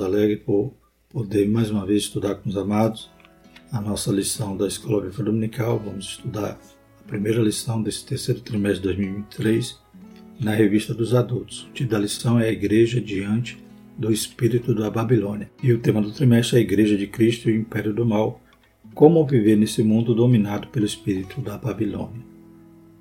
Alegres 0.00 0.40
por 0.44 0.74
poder 1.08 1.48
mais 1.48 1.70
uma 1.70 1.86
vez 1.86 2.02
estudar 2.02 2.36
com 2.36 2.48
os 2.48 2.56
amados 2.56 3.10
a 3.72 3.80
nossa 3.80 4.10
lição 4.10 4.56
da 4.56 4.66
Escola 4.66 5.02
Bíblica 5.02 5.22
Dominical. 5.22 5.78
Vamos 5.78 6.06
estudar 6.06 6.58
a 7.00 7.08
primeira 7.08 7.42
lição 7.42 7.82
desse 7.82 8.04
terceiro 8.04 8.40
trimestre 8.40 8.80
de 8.80 8.96
2023 8.96 9.78
na 10.40 10.52
revista 10.52 10.94
dos 10.94 11.14
adultos. 11.14 11.64
O 11.64 11.72
título 11.72 11.90
da 11.90 11.98
lição 11.98 12.38
é 12.38 12.48
a 12.48 12.52
Igreja 12.52 13.00
diante 13.00 13.62
do 13.96 14.12
Espírito 14.12 14.74
da 14.74 14.90
Babilônia. 14.90 15.50
E 15.62 15.72
o 15.72 15.78
tema 15.78 16.00
do 16.00 16.12
trimestre 16.12 16.56
é 16.56 16.58
a 16.60 16.62
Igreja 16.62 16.96
de 16.96 17.06
Cristo 17.06 17.50
e 17.50 17.52
o 17.52 17.60
Império 17.60 17.92
do 17.92 18.06
Mal. 18.06 18.40
Como 18.94 19.26
viver 19.26 19.56
nesse 19.56 19.82
mundo 19.82 20.14
dominado 20.14 20.68
pelo 20.68 20.86
Espírito 20.86 21.40
da 21.40 21.58
Babilônia. 21.58 22.22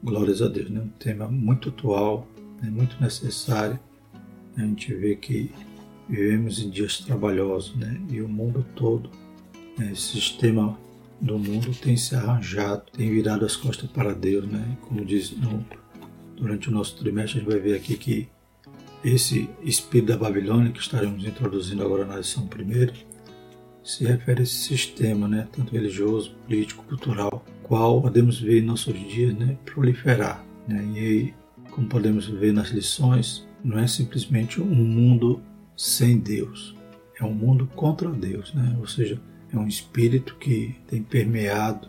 Glórias 0.04 0.42
a 0.42 0.48
Deus, 0.48 0.70
né? 0.70 0.82
um 0.82 0.90
tema 1.00 1.28
muito 1.28 1.70
atual, 1.70 2.28
né? 2.62 2.70
muito 2.70 3.02
necessário. 3.02 3.80
A 4.56 4.62
gente 4.62 4.94
vê 4.94 5.16
que 5.16 5.52
vivemos 6.10 6.60
em 6.60 6.70
dias 6.70 7.00
trabalhosos, 7.00 7.76
né? 7.76 8.00
E 8.10 8.22
o 8.22 8.28
mundo 8.28 8.66
todo, 8.76 9.10
né? 9.78 9.92
esse 9.92 10.20
sistema 10.20 10.78
do 11.20 11.38
mundo 11.38 11.72
tem 11.74 11.98
se 11.98 12.16
arranjado, 12.16 12.84
tem 12.92 13.10
virado 13.10 13.46
as 13.46 13.56
costas 13.56 13.90
para 13.90 14.14
Deus, 14.14 14.48
né? 14.48 14.78
Como 14.82 15.04
diz 15.04 15.32
no, 15.32 15.66
durante 16.36 16.70
o 16.70 16.72
nosso 16.72 16.96
trimestre, 16.98 17.40
a 17.40 17.44
gente 17.44 17.52
vai 17.52 17.60
ver 17.60 17.76
aqui 17.76 17.98
que 17.98 18.30
esse 19.04 19.50
espírito 19.64 20.10
da 20.10 20.18
Babilônia 20.18 20.72
que 20.72 20.80
estaremos 20.80 21.26
introduzindo 21.26 21.84
agora 21.84 22.06
na 22.06 22.18
lição 22.18 22.48
primeira 22.48 22.94
se 23.84 24.04
refere 24.04 24.42
a 24.42 24.44
esse 24.44 24.56
sistema, 24.56 25.28
né? 25.28 25.48
Tanto 25.52 25.72
religioso, 25.72 26.36
político, 26.46 26.84
cultural, 26.84 27.46
qual 27.64 28.02
podemos 28.02 28.40
ver 28.40 28.62
em 28.62 28.66
nossos 28.66 28.94
dias, 28.94 29.34
né? 29.34 29.58
Proliferar, 29.66 30.46
né? 30.68 30.84
E 30.96 31.34
como 31.72 31.88
podemos 31.88 32.28
ver 32.28 32.54
nas 32.54 32.70
lições, 32.70 33.48
não 33.64 33.80
é 33.80 33.88
simplesmente 33.88 34.62
um 34.62 34.76
mundo 34.76 35.42
sem 35.78 36.18
Deus. 36.18 36.76
É 37.20 37.24
um 37.24 37.34
mundo 37.34 37.68
contra 37.76 38.10
Deus, 38.10 38.54
né? 38.54 38.76
ou 38.80 38.88
seja, 38.88 39.22
é 39.54 39.58
um 39.58 39.68
espírito 39.68 40.36
que 40.36 40.76
tem 40.88 41.02
permeado 41.02 41.88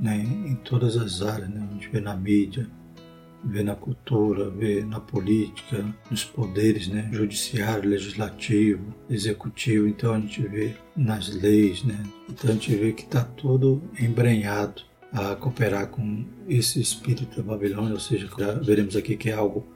né, 0.00 0.16
em 0.16 0.54
todas 0.56 0.96
as 0.96 1.22
áreas. 1.22 1.48
Né? 1.48 1.66
A 1.70 1.72
gente 1.74 1.88
vê 1.88 2.00
na 2.00 2.16
mídia, 2.16 2.66
vê 3.44 3.62
na 3.62 3.74
cultura, 3.74 4.50
vê 4.50 4.84
na 4.84 4.98
política, 4.98 5.84
nos 6.10 6.24
poderes, 6.24 6.88
né? 6.88 7.08
judiciário, 7.12 7.88
legislativo, 7.88 8.94
executivo. 9.08 9.86
Então 9.86 10.14
a 10.14 10.20
gente 10.20 10.42
vê 10.42 10.74
nas 10.96 11.28
leis, 11.28 11.84
né? 11.84 12.02
então 12.28 12.50
a 12.50 12.54
gente 12.54 12.74
vê 12.74 12.92
que 12.92 13.04
está 13.04 13.22
tudo 13.22 13.82
embrenhado 14.00 14.82
a 15.12 15.36
cooperar 15.36 15.88
com 15.88 16.24
esse 16.48 16.80
espírito 16.80 17.36
da 17.36 17.42
Babilônia, 17.42 17.94
ou 17.94 18.00
seja, 18.00 18.28
veremos 18.62 18.96
aqui 18.96 19.16
que 19.16 19.30
é 19.30 19.32
algo 19.32 19.66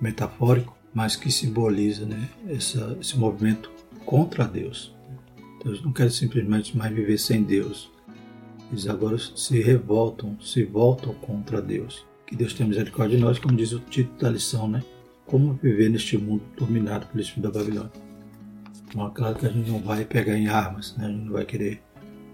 metafórico, 0.00 0.76
mas 0.92 1.16
que 1.16 1.30
simboliza 1.30 2.04
né, 2.04 2.28
essa, 2.48 2.96
esse 3.00 3.16
movimento 3.18 3.70
contra 4.04 4.46
Deus. 4.46 4.94
Então, 5.56 5.72
eles 5.72 5.84
não 5.84 5.92
querem 5.92 6.10
simplesmente 6.10 6.76
mais 6.76 6.92
viver 6.92 7.18
sem 7.18 7.42
Deus. 7.42 7.90
Eles 8.70 8.88
agora 8.88 9.16
se 9.18 9.60
revoltam, 9.60 10.38
se 10.40 10.64
voltam 10.64 11.14
contra 11.14 11.60
Deus. 11.60 12.04
Que 12.26 12.36
Deus 12.36 12.54
tenha 12.54 12.68
misericórdia 12.68 13.16
de 13.16 13.22
nós, 13.22 13.38
como 13.38 13.56
diz 13.56 13.72
o 13.72 13.80
título 13.80 14.18
da 14.18 14.30
lição, 14.30 14.68
né? 14.68 14.82
Como 15.26 15.54
viver 15.54 15.90
neste 15.90 16.16
mundo 16.16 16.42
dominado 16.56 17.06
pelo 17.06 17.20
Espírito 17.20 17.52
da 17.52 17.58
Babilônia. 17.58 17.92
Então, 18.88 19.06
é 19.06 19.10
claro 19.10 19.36
que 19.36 19.46
a 19.46 19.50
gente 19.50 19.70
não 19.70 19.80
vai 19.80 20.04
pegar 20.04 20.36
em 20.36 20.48
armas, 20.48 20.96
né? 20.96 21.06
a 21.06 21.08
gente 21.08 21.24
não 21.24 21.32
vai 21.32 21.44
querer 21.44 21.82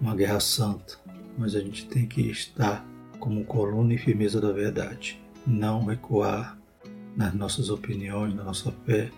uma 0.01 0.15
guerra 0.15 0.39
santa, 0.39 0.95
mas 1.37 1.55
a 1.55 1.59
gente 1.59 1.85
tem 1.87 2.07
que 2.07 2.21
estar 2.21 2.85
como 3.19 3.43
coluna 3.43 3.93
e 3.93 3.97
firmeza 3.97 4.39
da 4.41 4.51
verdade. 4.51 5.19
Não 5.45 5.85
recuar 5.85 6.56
nas 7.17 7.33
nossas 7.33 7.69
opiniões, 7.69 8.33
na 8.35 8.43
nossa 8.43 8.71
fé. 8.85 9.09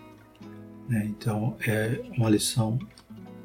Né? 0.88 1.06
Então 1.06 1.56
é 1.64 2.00
uma 2.16 2.30
lição 2.30 2.78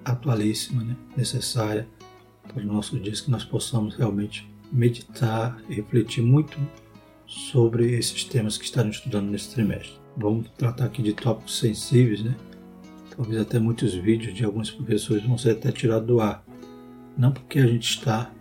atualíssima, 0.04 0.84
né? 0.84 0.96
necessária 1.16 1.88
para 2.48 2.60
os 2.60 2.66
nossos 2.66 3.02
dias, 3.04 3.22
que 3.22 3.30
nós 3.30 3.44
possamos 3.44 3.96
realmente 3.96 4.50
meditar 4.72 5.62
e 5.70 5.76
refletir 5.76 6.24
muito 6.24 6.58
sobre 7.28 7.94
esses 7.98 8.24
temas 8.24 8.58
que 8.58 8.66
estaremos 8.66 8.98
estudando 8.98 9.30
nesse 9.30 9.54
trimestre. 9.54 10.00
Vamos 10.16 10.50
tratar 10.58 10.86
aqui 10.86 11.04
de 11.04 11.14
tópicos 11.14 11.60
sensíveis, 11.60 12.24
né? 12.24 12.36
Talvez 13.16 13.42
até 13.42 13.60
muitos 13.60 13.94
vídeos 13.94 14.34
de 14.34 14.46
alguns 14.46 14.72
professores 14.72 15.24
vão 15.24 15.38
ser 15.38 15.52
até 15.52 15.72
tirados 15.72 16.08
do 16.08 16.22
ar. 16.22 16.46
Não 17.18 17.32
porque 17.32 17.60
a 17.60 17.68
gente 17.68 17.90
está 17.90 18.32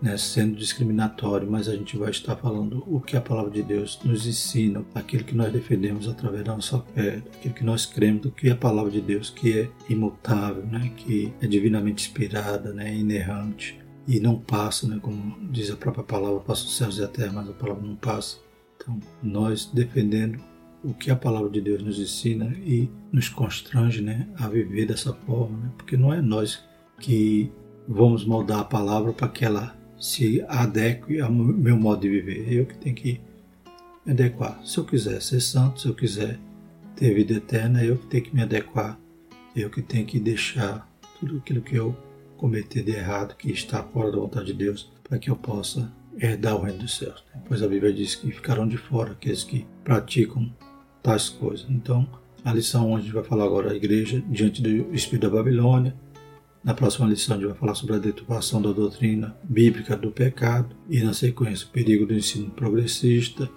né, 0.00 0.16
sendo 0.16 0.56
discriminatório, 0.56 1.50
mas 1.50 1.68
a 1.68 1.74
gente 1.74 1.96
vai 1.96 2.10
estar 2.10 2.36
falando 2.36 2.84
o 2.86 3.00
que 3.00 3.16
a 3.16 3.20
palavra 3.20 3.50
de 3.50 3.62
Deus 3.62 3.98
nos 4.04 4.26
ensina, 4.26 4.84
aquilo 4.94 5.24
que 5.24 5.34
nós 5.34 5.52
defendemos 5.52 6.08
através 6.08 6.44
da 6.44 6.54
nossa 6.54 6.80
fé, 6.94 7.22
aquilo 7.34 7.54
que 7.54 7.64
nós 7.64 7.84
cremos, 7.84 8.22
do 8.22 8.30
que 8.30 8.50
a 8.50 8.56
palavra 8.56 8.90
de 8.90 9.00
Deus 9.00 9.30
que 9.30 9.58
é 9.58 9.70
imutável, 9.88 10.64
né, 10.66 10.92
que 10.96 11.32
é 11.40 11.46
divinamente 11.46 12.08
inspirada, 12.08 12.72
né, 12.72 12.94
inerrante 12.94 13.78
e 14.06 14.20
não 14.20 14.38
passa, 14.38 14.88
né, 14.88 14.98
como 15.02 15.36
diz 15.50 15.70
a 15.70 15.76
própria 15.76 16.04
palavra, 16.04 16.40
passa 16.40 16.64
os 16.64 16.76
céus 16.76 16.98
e 16.98 17.04
a 17.04 17.08
terra, 17.08 17.32
mas 17.32 17.48
a 17.48 17.52
palavra 17.52 17.86
não 17.86 17.96
passa. 17.96 18.38
Então, 18.76 18.98
nós 19.22 19.66
defendendo 19.66 20.40
o 20.82 20.94
que 20.94 21.10
a 21.10 21.16
palavra 21.16 21.50
de 21.50 21.60
Deus 21.60 21.82
nos 21.82 21.98
ensina 21.98 22.46
e 22.64 22.88
nos 23.12 23.28
constrange 23.28 24.00
né, 24.00 24.28
a 24.36 24.48
viver 24.48 24.86
dessa 24.86 25.12
forma, 25.12 25.58
né? 25.58 25.70
porque 25.76 25.96
não 25.96 26.14
é 26.14 26.22
nós 26.22 26.64
que 27.00 27.52
vamos 27.86 28.24
moldar 28.24 28.60
a 28.60 28.64
palavra 28.64 29.12
para 29.12 29.28
que 29.28 29.44
ela 29.44 29.76
se 29.98 30.44
adeque 30.48 31.20
ao 31.20 31.32
meu 31.32 31.76
modo 31.76 32.02
de 32.02 32.08
viver. 32.08 32.52
Eu 32.52 32.66
que 32.66 32.76
tenho 32.76 32.94
que 32.94 33.20
me 34.04 34.12
adequar. 34.12 34.60
Se 34.64 34.78
eu 34.78 34.84
quiser 34.84 35.20
ser 35.20 35.40
santo, 35.40 35.80
se 35.80 35.88
eu 35.88 35.94
quiser 35.94 36.38
ter 36.96 37.14
vida 37.14 37.34
eterna, 37.34 37.84
eu 37.84 37.96
que 37.96 38.06
tenho 38.06 38.24
que 38.24 38.34
me 38.34 38.42
adequar. 38.42 38.98
Eu 39.54 39.70
que 39.70 39.82
tenho 39.82 40.06
que 40.06 40.20
deixar 40.20 40.88
tudo 41.18 41.38
aquilo 41.38 41.60
que 41.60 41.76
eu 41.76 41.96
cometer 42.36 42.82
de 42.82 42.92
errado, 42.92 43.34
que 43.36 43.50
está 43.50 43.82
fora 43.82 44.12
da 44.12 44.18
vontade 44.18 44.46
de 44.46 44.54
Deus, 44.54 44.90
para 45.02 45.18
que 45.18 45.28
eu 45.28 45.36
possa 45.36 45.92
herdar 46.20 46.56
o 46.56 46.62
reino 46.62 46.80
dos 46.80 46.96
céus. 46.96 47.24
Pois 47.46 47.62
a 47.62 47.68
Bíblia 47.68 47.92
diz 47.92 48.14
que 48.14 48.30
ficarão 48.30 48.66
de 48.66 48.76
fora 48.76 49.12
aqueles 49.12 49.42
que 49.42 49.66
praticam 49.84 50.52
tais 51.02 51.28
coisas. 51.28 51.66
Então, 51.68 52.08
a 52.44 52.52
lição 52.52 52.90
onde 52.90 53.00
a 53.00 53.04
gente 53.04 53.14
vai 53.14 53.24
falar 53.24 53.44
agora 53.44 53.72
a 53.72 53.76
igreja 53.76 54.22
diante 54.28 54.62
do 54.62 54.94
espírito 54.94 55.28
da 55.28 55.36
Babilônia, 55.36 55.94
na 56.68 56.74
próxima 56.74 57.08
lição, 57.08 57.34
a 57.34 57.38
gente 57.38 57.48
vai 57.48 57.56
falar 57.56 57.74
sobre 57.74 57.96
a 57.96 57.98
deturpação 57.98 58.60
da 58.60 58.70
doutrina 58.72 59.34
bíblica 59.42 59.96
do 59.96 60.10
pecado 60.10 60.76
e, 60.86 61.02
na 61.02 61.14
sequência, 61.14 61.66
o 61.66 61.70
perigo 61.70 62.04
do 62.04 62.12
ensino 62.12 62.50
progressista, 62.50 63.48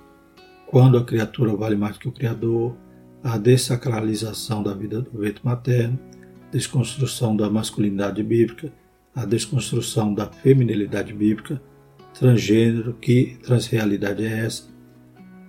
quando 0.65 0.97
a 0.97 1.03
criatura 1.03 1.53
vale 1.53 1.75
mais 1.75 1.97
que 1.97 2.07
o 2.07 2.11
Criador, 2.13 2.73
a 3.21 3.37
dessacralização 3.37 4.63
da 4.63 4.73
vida 4.73 5.01
do 5.01 5.19
ventre 5.19 5.41
materno, 5.43 5.99
desconstrução 6.53 7.35
da 7.35 7.49
masculinidade 7.49 8.23
bíblica, 8.23 8.71
a 9.13 9.25
desconstrução 9.25 10.13
da 10.13 10.27
feminilidade 10.27 11.11
bíblica, 11.11 11.61
transgênero, 12.17 12.93
que 12.93 13.37
transrealidade 13.43 14.23
é 14.23 14.45
essa, 14.45 14.69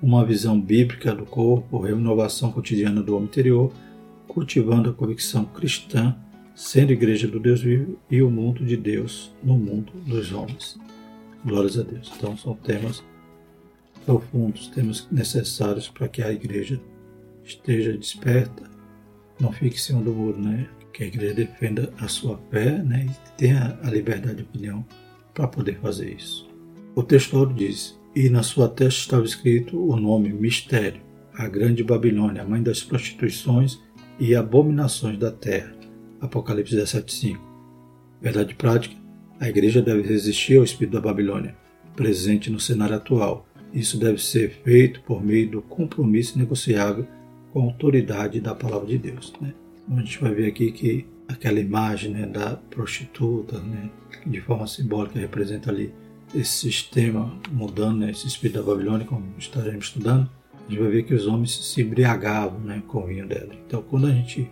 uma 0.02 0.24
visão 0.24 0.60
bíblica 0.60 1.14
do 1.14 1.24
corpo, 1.24 1.78
renovação 1.78 2.50
cotidiana 2.50 3.00
do 3.00 3.14
homem 3.14 3.28
interior, 3.28 3.72
cultivando 4.26 4.90
a 4.90 4.92
convicção 4.92 5.44
cristã 5.44 6.16
sendo 6.54 6.92
igreja 6.92 7.26
do 7.26 7.40
Deus 7.40 7.62
vivo 7.62 7.98
e 8.10 8.22
o 8.22 8.30
mundo 8.30 8.64
de 8.64 8.76
Deus 8.76 9.34
no 9.42 9.58
mundo 9.58 9.92
dos 10.06 10.32
homens. 10.32 10.78
Glórias 11.44 11.78
a 11.78 11.82
Deus. 11.82 12.12
Então 12.16 12.36
são 12.36 12.54
temas 12.54 13.02
profundos, 14.04 14.68
temas 14.68 15.08
necessários 15.10 15.88
para 15.88 16.08
que 16.08 16.22
a 16.22 16.32
igreja 16.32 16.80
esteja 17.44 17.96
desperta, 17.96 18.70
não 19.40 19.52
fique 19.52 19.76
em 19.76 19.78
cima 19.78 20.02
do 20.02 20.12
muro, 20.12 20.38
né? 20.38 20.68
Que 20.92 21.04
a 21.04 21.06
igreja 21.06 21.34
defenda 21.34 21.92
a 21.98 22.06
sua 22.06 22.38
fé, 22.50 22.82
né? 22.82 23.06
E 23.08 23.36
tenha 23.36 23.78
a 23.82 23.90
liberdade 23.90 24.36
de 24.36 24.42
opinião 24.42 24.84
para 25.32 25.48
poder 25.48 25.78
fazer 25.80 26.12
isso. 26.14 26.48
O 26.94 27.02
texto 27.02 27.46
diz: 27.46 27.98
E 28.14 28.28
na 28.28 28.42
sua 28.42 28.68
testa 28.68 29.00
estava 29.00 29.24
escrito 29.24 29.82
o 29.82 29.96
nome 29.96 30.32
Mistério, 30.32 31.00
a 31.34 31.48
grande 31.48 31.82
Babilônia, 31.82 32.42
a 32.42 32.46
mãe 32.46 32.62
das 32.62 32.82
prostituições 32.82 33.80
e 34.20 34.34
abominações 34.34 35.18
da 35.18 35.32
terra 35.32 35.81
Apocalipse 36.22 36.74
17:5. 36.74 37.38
Verdade 38.20 38.54
prática: 38.54 38.94
a 39.40 39.48
igreja 39.48 39.82
deve 39.82 40.02
resistir 40.02 40.56
ao 40.56 40.64
espírito 40.64 40.94
da 40.94 41.00
Babilônia, 41.00 41.56
presente 41.96 42.48
no 42.48 42.60
cenário 42.60 42.94
atual. 42.94 43.46
Isso 43.74 43.98
deve 43.98 44.22
ser 44.22 44.50
feito 44.62 45.00
por 45.02 45.24
meio 45.24 45.50
do 45.50 45.62
compromisso 45.62 46.38
negociável 46.38 47.06
com 47.52 47.60
a 47.60 47.64
autoridade 47.64 48.40
da 48.40 48.54
palavra 48.54 48.86
de 48.86 48.98
Deus. 48.98 49.32
Né? 49.40 49.52
Então, 49.84 49.98
a 49.98 50.00
gente 50.00 50.20
vai 50.20 50.32
ver 50.32 50.46
aqui 50.46 50.70
que 50.70 51.06
aquela 51.26 51.58
imagem 51.58 52.12
né, 52.12 52.26
da 52.26 52.56
prostituta, 52.56 53.58
né, 53.58 53.90
que 54.22 54.28
de 54.30 54.40
forma 54.40 54.66
simbólica 54.66 55.18
representa 55.18 55.70
ali 55.70 55.92
esse 56.34 56.52
sistema 56.52 57.36
mudando, 57.50 57.98
né, 57.98 58.10
esse 58.10 58.26
espírito 58.26 58.60
da 58.60 58.66
Babilônia, 58.66 59.06
como 59.06 59.24
estaremos 59.38 59.86
estudando, 59.86 60.30
a 60.54 60.70
gente 60.70 60.80
vai 60.80 60.90
ver 60.90 61.02
que 61.02 61.14
os 61.14 61.26
homens 61.26 61.52
se 61.52 61.82
embriagavam 61.82 62.60
né, 62.60 62.82
com 62.86 62.98
o 62.98 63.06
vinho 63.06 63.26
dela. 63.26 63.54
Então, 63.66 63.82
quando 63.82 64.06
a 64.06 64.12
gente 64.12 64.50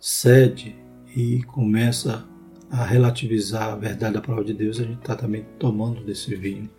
cede 0.00 0.74
e 1.14 1.42
começa 1.42 2.26
a 2.70 2.84
relativizar 2.84 3.72
a 3.72 3.76
verdade 3.76 4.14
da 4.14 4.20
palavra 4.20 4.46
de 4.46 4.54
Deus, 4.54 4.80
a 4.80 4.84
gente 4.84 5.00
está 5.00 5.14
também 5.14 5.44
tomando 5.58 6.02
desse 6.02 6.34
vinho 6.34 6.70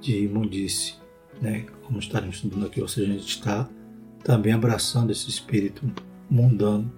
de 0.00 0.24
imundície, 0.24 0.94
né? 1.42 1.66
como 1.82 1.98
estaremos 1.98 2.36
estudando 2.36 2.66
aqui, 2.66 2.80
ou 2.80 2.88
seja, 2.88 3.12
a 3.12 3.16
gente 3.16 3.28
está 3.28 3.68
também 4.22 4.52
abraçando 4.52 5.12
esse 5.12 5.28
espírito 5.28 5.84
mundano 6.30 6.90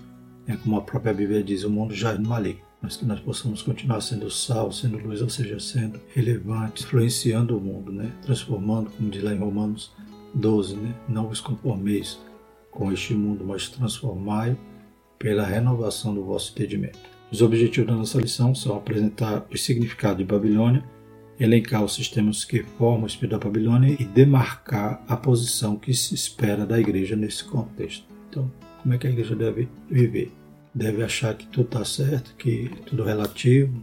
É 0.46 0.54
como 0.56 0.76
a 0.76 0.80
própria 0.80 1.12
Bíblia 1.12 1.42
diz, 1.42 1.64
o 1.64 1.70
mundo 1.70 1.92
já 1.92 2.14
no 2.14 2.28
maligno. 2.28 2.64
Mas 2.80 2.96
que 2.96 3.04
nós 3.04 3.18
possamos 3.18 3.62
continuar 3.62 4.00
sendo 4.00 4.30
sal, 4.30 4.70
sendo 4.70 4.98
luz, 4.98 5.20
ou 5.20 5.28
seja, 5.28 5.58
sendo 5.58 6.00
relevantes, 6.14 6.84
influenciando 6.84 7.56
o 7.56 7.60
mundo, 7.60 7.90
né? 7.90 8.12
transformando, 8.22 8.90
como 8.90 9.10
diz 9.10 9.24
lá 9.24 9.34
em 9.34 9.38
Romanos 9.38 9.92
12, 10.34 10.76
né? 10.76 10.94
não 11.08 11.26
vos 11.26 11.40
conformeis 11.40 12.20
com 12.70 12.92
este 12.92 13.14
mundo, 13.14 13.44
mas 13.44 13.68
transformai 13.68 14.56
pela 15.18 15.44
renovação 15.44 16.14
do 16.14 16.24
vosso 16.24 16.52
entendimento. 16.52 16.98
Os 17.30 17.42
objetivos 17.42 17.88
da 17.88 17.96
nossa 17.96 18.20
lição 18.20 18.54
são 18.54 18.76
apresentar 18.76 19.46
o 19.52 19.58
significado 19.58 20.18
de 20.18 20.24
Babilônia, 20.24 20.84
elencar 21.38 21.84
os 21.84 21.94
sistemas 21.94 22.44
que 22.44 22.62
formam 22.62 23.04
o 23.04 23.06
espírito 23.06 23.38
da 23.38 23.44
Babilônia 23.44 23.96
e 23.98 24.04
demarcar 24.04 25.02
a 25.08 25.16
posição 25.16 25.76
que 25.76 25.92
se 25.92 26.14
espera 26.14 26.64
da 26.64 26.78
igreja 26.78 27.16
nesse 27.16 27.44
contexto. 27.44 28.06
Então, 28.28 28.50
como 28.82 28.94
é 28.94 28.98
que 28.98 29.06
a 29.06 29.10
igreja 29.10 29.34
deve 29.34 29.68
viver? 29.90 30.32
Deve 30.74 31.02
achar 31.02 31.34
que 31.34 31.46
tudo 31.46 31.66
está 31.66 31.84
certo, 31.84 32.34
que 32.36 32.70
tudo 32.86 33.02
é 33.02 33.06
relativo, 33.06 33.82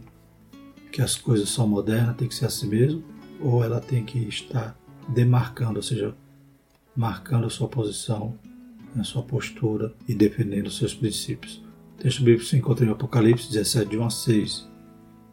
que 0.90 1.02
as 1.02 1.16
coisas 1.16 1.48
são 1.50 1.66
modernas, 1.68 2.16
tem 2.16 2.28
que 2.28 2.34
ser 2.34 2.46
assim 2.46 2.68
mesmo? 2.68 3.04
Ou 3.40 3.62
ela 3.62 3.80
tem 3.80 4.04
que 4.04 4.18
estar 4.18 4.78
demarcando, 5.08 5.76
ou 5.76 5.82
seja, 5.82 6.14
marcando 6.96 7.46
a 7.46 7.50
sua 7.50 7.68
posição, 7.68 8.38
a 9.00 9.04
sua 9.04 9.22
postura 9.22 9.92
e 10.08 10.14
defendendo 10.14 10.70
seus 10.70 10.94
princípios? 10.94 11.62
O 11.98 12.02
texto 12.02 12.22
bíblico 12.22 12.44
se 12.44 12.56
encontra 12.56 12.84
em 12.84 12.90
Apocalipse 12.90 13.50
17, 13.50 13.90
de 13.90 13.98
1 13.98 14.04
a 14.04 14.10
6. 14.10 14.68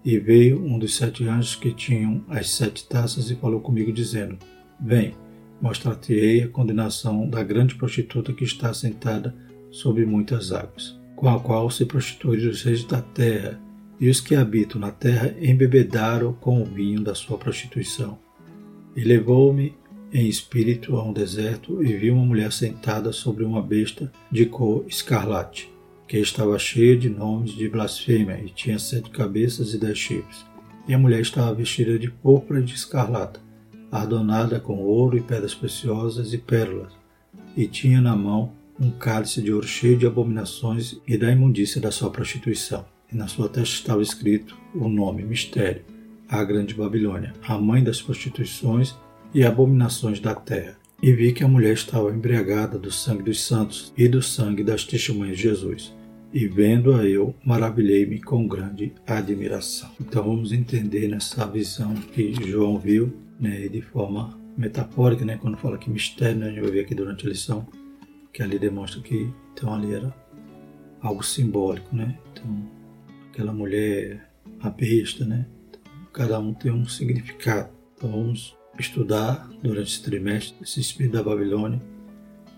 E 0.04 0.18
veio 0.18 0.64
um 0.64 0.80
dos 0.80 0.96
sete 0.96 1.28
anjos 1.28 1.56
que 1.56 1.72
tinham 1.72 2.24
as 2.28 2.50
sete 2.50 2.88
taças 2.88 3.30
e 3.30 3.36
falou 3.36 3.60
comigo, 3.60 3.92
dizendo: 3.92 4.38
Vem, 4.80 5.14
mostrar-te-ei 5.62 6.44
a 6.44 6.48
condenação 6.48 7.30
da 7.30 7.44
grande 7.44 7.76
prostituta 7.76 8.34
que 8.34 8.44
está 8.44 8.74
sentada 8.74 9.36
sobre 9.70 10.06
muitas 10.06 10.52
águas, 10.52 11.00
com 11.16 11.30
a 11.30 11.40
qual 11.40 11.70
se 11.70 11.86
prostituíram 11.86 12.50
os 12.50 12.64
reis 12.64 12.84
da 12.84 13.02
terra, 13.02 13.60
e 14.00 14.10
os 14.10 14.20
que 14.20 14.36
habitam 14.36 14.82
na 14.82 14.92
terra 14.92 15.36
embebedaram 15.40 16.34
com 16.34 16.62
o 16.62 16.66
vinho 16.66 17.02
da 17.02 17.14
sua 17.14 17.38
prostituição. 17.38 18.18
E 18.96 19.04
levou-me 19.04 19.76
em 20.14 20.28
espírito 20.28 20.98
a 20.98 21.04
um 21.04 21.14
deserto 21.14 21.84
e 21.84 21.94
vi 21.94 22.12
uma 22.12 22.26
mulher 22.26 22.52
sentada 22.52 23.12
sobre 23.12 23.44
uma 23.44 23.62
besta 23.62 24.12
de 24.32 24.46
cor 24.46 24.86
escarlate 24.88 25.72
que 26.12 26.18
estava 26.18 26.60
cheia 26.60 26.98
de 26.98 27.08
nomes 27.08 27.52
de 27.52 27.70
blasfêmia 27.70 28.38
e 28.44 28.50
tinha 28.50 28.78
sete 28.78 29.10
cabeças 29.12 29.74
e 29.74 29.78
dez 29.78 29.98
chifres. 29.98 30.46
E 30.86 30.94
a 30.94 31.00
mulher 31.00 31.22
estava 31.22 31.54
vestida 31.54 31.98
de 31.98 32.12
púrpura 32.12 32.60
e 32.60 32.64
de 32.64 32.76
escarlata, 32.76 33.40
adornada 33.90 34.60
com 34.60 34.76
ouro 34.80 35.18
e 35.18 35.22
pedras 35.22 35.56
preciosas 35.56 36.34
e 36.34 36.38
pérolas, 36.38 36.92
e 37.56 37.66
tinha 37.66 38.02
na 38.02 38.14
mão 38.14 38.52
um 38.78 38.92
cálice 38.92 39.42
de 39.42 39.54
ouro 39.54 39.66
cheio 39.66 39.98
de 39.98 40.06
abominações 40.06 41.00
e 41.08 41.18
da 41.18 41.32
imundícia 41.32 41.80
da 41.80 41.92
sua 41.92 42.10
prostituição. 42.10 42.84
E 43.10 43.16
na 43.16 43.30
sua 43.30 43.48
testa 43.48 43.76
estava 43.76 44.02
escrito 44.02 44.58
o 44.76 44.90
nome 44.90 45.24
Mistério, 45.24 45.86
a 46.28 46.44
Grande 46.44 46.74
Babilônia, 46.74 47.32
a 47.48 47.58
mãe 47.58 47.82
das 47.82 48.02
prostituições 48.02 48.94
e 49.34 49.44
abominações 49.44 50.20
da 50.20 50.36
terra. 50.36 50.78
E 51.02 51.12
vi 51.14 51.32
que 51.34 51.44
a 51.44 51.48
mulher 51.48 51.74
estava 51.74 52.12
embriagada 52.12 52.78
do 52.78 52.92
sangue 52.92 53.24
dos 53.24 53.42
santos 53.42 53.92
e 53.98 54.08
do 54.08 54.22
sangue 54.22 54.64
das 54.64 54.84
testemunhas 54.84 55.38
de 55.38 55.44
Jesus 55.44 55.94
e 56.34 56.48
vendo-a 56.48 57.04
eu, 57.06 57.36
maravilhei-me 57.44 58.22
com 58.22 58.48
grande 58.48 58.94
admiração. 59.06 59.92
Então 60.00 60.24
vamos 60.24 60.52
entender 60.52 61.08
nessa 61.08 61.46
visão 61.46 61.94
que 61.94 62.34
João 62.34 62.80
viu, 62.80 63.14
né, 63.40 63.68
de 63.68 63.82
forma 63.82 64.40
metafórica, 64.58 65.26
né, 65.26 65.38
quando 65.38 65.58
fala 65.58 65.78
que 65.78 65.90
mistério, 65.90 66.40
né, 66.40 66.48
a 66.48 66.50
gente 66.50 66.62
vai 66.62 66.72
ver 66.72 66.82
aqui 66.82 66.96
durante 66.96 67.26
a 67.26 67.30
lição, 67.30 67.68
que 68.32 68.42
ali 68.42 68.58
demonstra 68.58 69.02
que 69.02 69.30
então 69.54 69.74
ali 69.74 69.94
era 69.94 70.14
algo 71.02 71.22
simbólico, 71.22 71.94
né? 71.94 72.18
Então 72.32 72.70
aquela 73.30 73.52
mulher, 73.52 74.30
a 74.62 74.70
besta, 74.70 75.26
né? 75.26 75.46
Então, 75.70 75.82
cada 76.14 76.40
um 76.40 76.54
tem 76.54 76.72
um 76.72 76.86
significado. 76.86 77.70
Então 77.98 78.10
vamos 78.10 78.56
estudar 78.80 79.50
durante 79.62 79.92
esse 79.92 80.04
trimestre 80.04 80.56
esse 80.62 80.80
espírito 80.80 81.14
da 81.14 81.24
Babilônia 81.24 81.82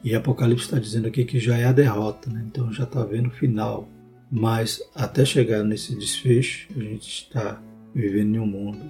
e 0.04 0.13
Apocalipse 0.13 0.65
está 0.65 0.77
dizendo 0.77 1.07
aqui 1.07 1.24
que 1.24 1.39
já 1.39 1.57
é 1.57 1.63
a 1.63 1.71
derrota, 1.71 2.30
né? 2.30 2.44
então 2.45 2.74
já 2.74 2.83
está 2.83 3.06
vendo 3.06 3.27
o 3.27 3.31
final. 3.31 3.88
Mas 4.30 4.81
até 4.94 5.24
chegar 5.24 5.63
nesse 5.63 5.95
desfecho, 5.95 6.68
a 6.75 6.80
gente 6.80 7.07
está 7.07 7.62
vivendo 7.95 8.36
em 8.36 8.39
um 8.39 8.45
mundo, 8.45 8.81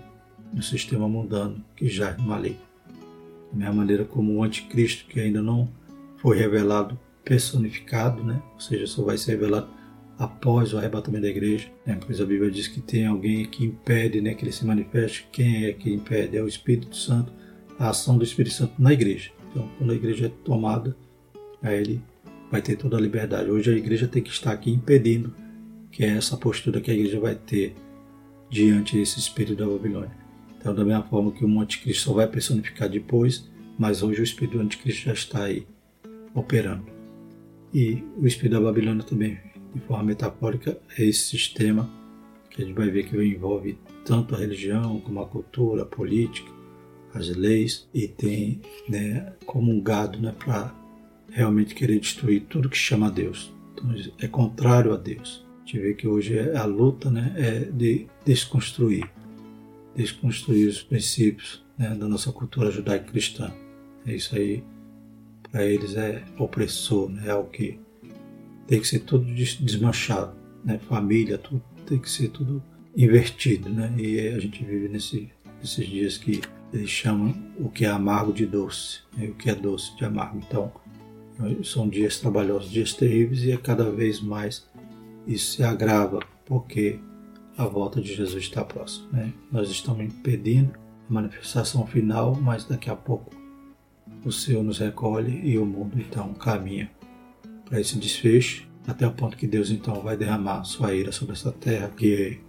um 0.52 0.62
sistema 0.62 1.08
mundano 1.08 1.64
que 1.75 1.88
já 1.88 2.10
é 2.10 2.18
maligno. 2.18 2.58
Da 3.52 3.60
mesma 3.60 3.74
maneira 3.74 4.06
como 4.06 4.34
o 4.34 4.44
anticristo, 4.44 5.06
que 5.06 5.20
ainda 5.20 5.42
não 5.42 5.70
foi 6.18 6.36
revelado 6.36 7.00
personificado, 7.24 8.24
né? 8.24 8.42
ou 8.54 8.60
seja, 8.60 8.88
só 8.88 9.04
vai 9.04 9.18
ser 9.18 9.34
revelado 9.34 9.68
após 10.24 10.74
o 10.74 10.78
arrebatamento 10.78 11.24
da 11.24 11.30
igreja, 11.30 11.68
né? 11.86 12.00
pois 12.06 12.22
a 12.22 12.25
Bíblia 12.25 12.50
diz 12.50 12.68
que 12.68 12.80
tem 12.80 13.06
alguém 13.06 13.46
que 13.46 13.66
impede 13.66 14.22
né, 14.22 14.34
que 14.34 14.46
ele 14.46 14.52
se 14.52 14.66
manifeste. 14.66 15.28
Quem 15.31 15.66
é 15.66 15.74
que 15.74 15.92
impede? 15.92 16.38
É 16.38 16.42
o 16.42 16.48
Espírito 16.48 16.96
Santo, 16.96 17.34
a 17.78 17.90
ação 17.90 18.18
do 18.18 18.24
Espírito 18.24 18.56
Santo 18.56 18.74
na 18.81 18.94
igreja. 18.94 19.31
Então, 19.52 19.70
quando 19.78 19.92
a 19.92 19.96
igreja 19.96 20.28
é 20.28 20.30
tomada, 20.44 20.96
aí 21.62 21.80
ele 21.80 22.02
vai 22.50 22.62
ter 22.62 22.78
toda 22.78 22.98
a 22.98 23.02
liberdade. 23.02 23.52
Hoje 23.52 23.72
a 23.72 23.75
igreja 23.75 24.08
tem 24.08 24.24
que 24.24 24.30
estar 24.30 24.52
aqui 24.52 24.72
impedindo 24.72 25.36
que 25.92 26.04
é 26.04 26.10
essa 26.10 26.38
postura 26.38 26.81
que 26.81 26.90
a 26.90 26.94
igreja 26.94 27.20
vai 27.20 27.36
ter 27.36 27.75
diante 28.50 28.98
desse 28.98 29.20
espírito 29.20 29.56
da 29.56 29.68
Babilônia. 29.68 30.16
Então, 30.58 30.74
da 30.74 30.86
mesma 30.86 31.04
forma 31.04 31.31
que 31.31 31.44
o 31.44 31.60
anticristo 31.60 32.06
só 32.06 32.14
vai 32.14 32.28
personificar 32.28 32.90
depois, 32.90 33.50
mas 33.78 34.02
hoje 34.02 34.22
o 34.22 34.24
espírito 34.24 34.58
do 34.58 34.64
anticristo 34.64 35.06
já 35.06 35.14
está 35.14 35.44
aí 35.44 35.68
operando. 36.34 36.86
E 37.74 38.04
o 38.18 38.25
espírito 38.25 38.54
da 38.54 38.62
Babilônia 38.62 39.04
também, 39.04 39.38
de 39.74 39.80
forma 39.81 40.04
metafórica, 40.04 40.78
é 40.98 41.04
esse 41.04 41.28
sistema 41.28 41.90
que 42.50 42.62
a 42.62 42.66
gente 42.66 42.75
vai 42.75 42.90
ver 42.90 43.08
que 43.08 43.18
envolve 43.18 43.78
tanto 44.06 44.36
a 44.36 44.38
religião 44.38 45.00
como 45.00 45.22
a 45.22 45.25
cultura, 45.25 45.84
a 45.84 45.86
política, 45.86 46.52
as 47.14 47.30
leis 47.30 47.88
e 47.94 48.08
tem 48.08 48.62
né, 48.88 49.34
comungado 49.46 50.20
né, 50.20 50.34
para 50.38 50.74
realmente 51.30 51.74
querer 51.74 52.00
destruir 52.00 52.46
tudo 52.50 52.70
que 52.70 52.78
chama 52.78 53.08
a 53.08 53.10
Deus. 53.10 53.54
Então 53.74 53.96
é 54.20 54.28
contrário 54.28 54.94
a 54.94 54.98
Deus. 54.98 55.46
A 55.64 55.66
gente 55.66 55.80
vê 55.80 55.94
que 55.94 56.08
hoje 56.08 56.38
é 56.38 56.56
a 56.56 56.66
luta 56.66 57.10
né, 57.10 57.34
é 57.38 57.60
de 57.60 58.08
desconstruir, 58.25 59.10
desconstruir 59.96 60.68
os 60.68 60.81
princípios 60.81 61.64
né, 61.78 61.96
da 61.96 62.08
nossa 62.08 62.31
cultura 62.31 62.72
judaico-cristã. 62.72 63.51
É 64.06 64.15
isso 64.15 64.36
aí, 64.36 64.63
para 65.51 65.65
eles 65.65 65.96
é 65.96 66.24
opressor, 66.38 67.10
né, 67.10 67.24
é 67.27 67.36
o 67.36 67.46
que 67.46 67.80
tem 68.67 68.79
que 68.79 68.88
ser 68.88 69.00
tudo 69.00 69.25
desmanchado, 69.25 70.36
né, 70.63 70.79
família, 70.79 71.38
tudo 71.38 71.62
tem 71.86 72.00
que 72.00 72.10
ser 72.10 72.29
tudo 72.29 72.63
invertido, 72.96 73.70
né, 73.70 73.93
e 73.98 74.20
a 74.29 74.39
gente 74.39 74.63
vive 74.63 74.88
nesse, 74.88 75.29
nesses 75.60 75.88
dias 75.88 76.17
que 76.17 76.41
eles 76.74 76.89
chamam 76.89 77.36
o 77.60 77.70
que 77.70 77.86
é 77.86 77.89
amargo 77.89 78.34
de 78.34 78.46
doce, 78.48 79.01
né? 79.15 79.27
o 79.27 79.36
que 79.36 79.50
é 79.50 79.55
doce 79.55 79.96
de 79.96 80.03
amargo. 80.03 80.39
Então, 80.39 80.72
são 81.63 81.88
dias 81.88 82.20
trabalhosos, 82.20 82.72
dias 82.72 82.93
terríveis, 82.93 83.43
e 83.43 83.51
a 83.51 83.58
cada 83.58 83.91
vez 83.91 84.20
mais 84.20 84.67
isso 85.27 85.58
se 85.58 85.63
agrava, 85.63 86.20
porque 86.46 87.00
a 87.58 87.65
volta 87.65 88.01
de 88.01 88.13
Jesus 88.13 88.43
está 88.43 88.65
próxima. 88.65 89.08
Né? 89.12 89.34
Nós 89.51 89.70
estamos 89.70 90.03
impedindo 90.03 90.74
a 91.10 91.13
manifestação 91.13 91.86
final, 91.86 92.36
mas 92.36 92.65
daqui 92.65 92.89
a 92.89 92.96
pouco 92.96 93.32
o 94.25 94.32
Senhor 94.32 94.63
nos 94.63 94.79
recolhe 94.79 95.41
e 95.48 95.58
o 95.58 95.65
mundo 95.65 96.00
então 96.00 96.34
caminha 96.34 96.89
para 97.65 97.79
esse 97.79 97.98
desfecho, 97.98 98.67
até 98.88 99.08
o 99.08 99.12
ponto 99.12 99.38
que 99.38 99.48
Deus 99.48 99.72
então 99.72 100.01
vai 100.01 100.17
derramar 100.17 100.63
sua 100.63 100.93
ira 100.93 101.12
sobre 101.12 101.34
essa 101.34 101.51
terra, 101.51 101.89
que 101.89 102.39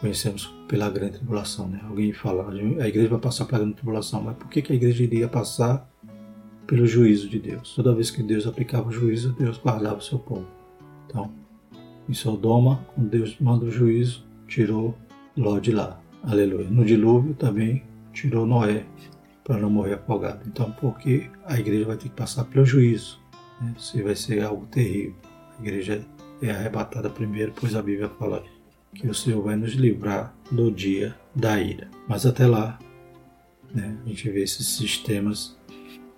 conhecemos 0.00 0.46
pela 0.68 0.88
grande 0.90 1.18
tribulação. 1.18 1.68
Né? 1.68 1.80
Alguém 1.88 2.12
fala, 2.12 2.50
a 2.50 2.88
igreja 2.88 3.08
vai 3.08 3.20
passar 3.20 3.44
pela 3.44 3.60
grande 3.60 3.74
tribulação, 3.74 4.22
mas 4.22 4.36
por 4.36 4.48
que, 4.48 4.62
que 4.62 4.72
a 4.72 4.76
igreja 4.76 5.02
iria 5.02 5.28
passar 5.28 5.90
pelo 6.66 6.86
juízo 6.86 7.28
de 7.28 7.38
Deus? 7.38 7.74
Toda 7.74 7.94
vez 7.94 8.10
que 8.10 8.22
Deus 8.22 8.46
aplicava 8.46 8.88
o 8.88 8.92
juízo, 8.92 9.34
Deus 9.38 9.58
guardava 9.58 9.96
o 9.96 10.02
seu 10.02 10.18
povo. 10.18 10.46
Então, 11.06 11.32
em 12.08 12.14
Sodoma, 12.14 12.86
quando 12.94 13.08
Deus 13.08 13.36
manda 13.40 13.64
o 13.64 13.70
juízo, 13.70 14.24
tirou 14.46 14.96
Ló 15.36 15.58
de 15.58 15.70
lá. 15.70 16.00
Aleluia. 16.22 16.68
No 16.70 16.84
dilúvio 16.84 17.34
também 17.34 17.82
tirou 18.12 18.46
Noé 18.46 18.86
para 19.44 19.58
não 19.58 19.68
morrer 19.68 19.94
afogado. 19.94 20.40
Então, 20.46 20.72
porque 20.80 21.30
a 21.44 21.58
igreja 21.58 21.84
vai 21.84 21.96
ter 21.96 22.08
que 22.08 22.14
passar 22.14 22.44
pelo 22.44 22.64
juízo. 22.64 23.20
Né? 23.60 23.74
Se 23.78 24.02
vai 24.02 24.14
ser 24.14 24.42
algo 24.42 24.66
terrível. 24.66 25.14
A 25.58 25.62
igreja 25.62 26.04
é 26.42 26.50
arrebatada 26.50 27.08
primeiro, 27.08 27.52
pois 27.54 27.74
a 27.74 27.82
Bíblia 27.82 28.08
fala 28.08 28.44
que 28.94 29.06
o 29.08 29.14
Senhor 29.14 29.42
vai 29.42 29.56
nos 29.56 29.72
livrar 29.72 30.34
do 30.50 30.70
dia 30.70 31.14
da 31.34 31.60
ira. 31.60 31.88
Mas 32.08 32.26
até 32.26 32.46
lá, 32.46 32.78
né, 33.74 33.96
a 34.04 34.08
gente 34.08 34.30
vê 34.30 34.42
esses 34.42 34.66
sistemas 34.66 35.56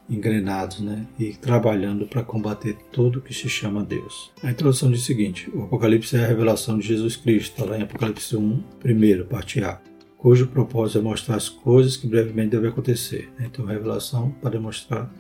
engrenados 0.08 0.80
né, 0.80 1.06
e 1.18 1.34
trabalhando 1.34 2.06
para 2.06 2.22
combater 2.22 2.76
tudo 2.90 3.20
que 3.20 3.34
se 3.34 3.48
chama 3.48 3.84
Deus. 3.84 4.32
A 4.42 4.50
introdução 4.50 4.90
diz 4.90 5.02
o 5.02 5.04
seguinte: 5.04 5.50
o 5.54 5.64
Apocalipse 5.64 6.16
é 6.16 6.24
a 6.24 6.26
revelação 6.26 6.78
de 6.78 6.86
Jesus 6.86 7.16
Cristo, 7.16 7.64
lá 7.64 7.78
em 7.78 7.82
Apocalipse 7.82 8.36
1, 8.36 8.62
primeiro, 8.80 9.26
parte 9.26 9.62
A, 9.62 9.80
cujo 10.16 10.48
propósito 10.48 10.98
é 10.98 11.02
mostrar 11.02 11.36
as 11.36 11.48
coisas 11.48 11.96
que 11.96 12.06
brevemente 12.06 12.50
devem 12.50 12.70
acontecer. 12.70 13.30
Então, 13.38 13.66
revelação 13.66 14.30
para 14.40 14.50
demonstrar, 14.50 15.12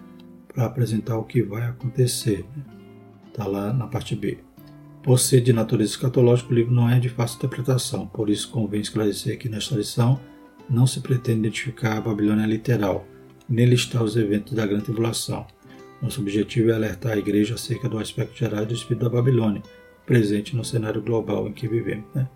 para 0.58 0.66
apresentar 0.66 1.16
o 1.16 1.22
que 1.22 1.40
vai 1.40 1.62
acontecer. 1.62 2.44
Está 3.28 3.44
né? 3.44 3.50
lá 3.50 3.72
na 3.72 3.86
parte 3.86 4.16
B. 4.16 4.38
Por 5.04 5.16
ser 5.20 5.40
de 5.40 5.52
natureza 5.52 5.92
escatológica, 5.92 6.50
o 6.50 6.54
livro 6.54 6.74
não 6.74 6.90
é 6.90 6.98
de 6.98 7.08
fácil 7.08 7.36
interpretação, 7.36 8.08
por 8.08 8.28
isso 8.28 8.50
convém 8.50 8.80
esclarecer 8.80 9.38
que 9.38 9.48
nesta 9.48 9.76
lição 9.76 10.18
não 10.68 10.84
se 10.84 10.98
pretende 10.98 11.38
identificar 11.38 11.96
a 11.96 12.00
Babilônia 12.00 12.44
literal, 12.44 13.06
nem 13.48 13.66
listar 13.66 14.02
os 14.02 14.16
eventos 14.16 14.52
da 14.52 14.66
Grande 14.66 14.86
Tribulação. 14.86 15.46
Nosso 16.02 16.20
objetivo 16.20 16.70
é 16.70 16.74
alertar 16.74 17.12
a 17.12 17.18
Igreja 17.18 17.54
acerca 17.54 17.88
do 17.88 17.96
aspecto 17.96 18.36
geral 18.36 18.66
do 18.66 18.74
espírito 18.74 19.04
da 19.04 19.10
Babilônia, 19.10 19.62
presente 20.04 20.56
no 20.56 20.64
cenário 20.64 21.00
global 21.00 21.46
em 21.46 21.52
que 21.52 21.68
vivemos. 21.68 22.04
Né? 22.12 22.28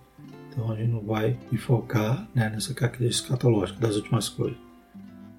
Então 0.48 0.70
a 0.70 0.76
gente 0.76 0.92
não 0.92 1.02
vai 1.02 1.36
enfocar 1.50 2.28
né, 2.32 2.48
nessa 2.50 2.72
característica 2.72 3.26
escatológica 3.26 3.80
das 3.80 3.96
últimas 3.96 4.28
coisas. 4.28 4.71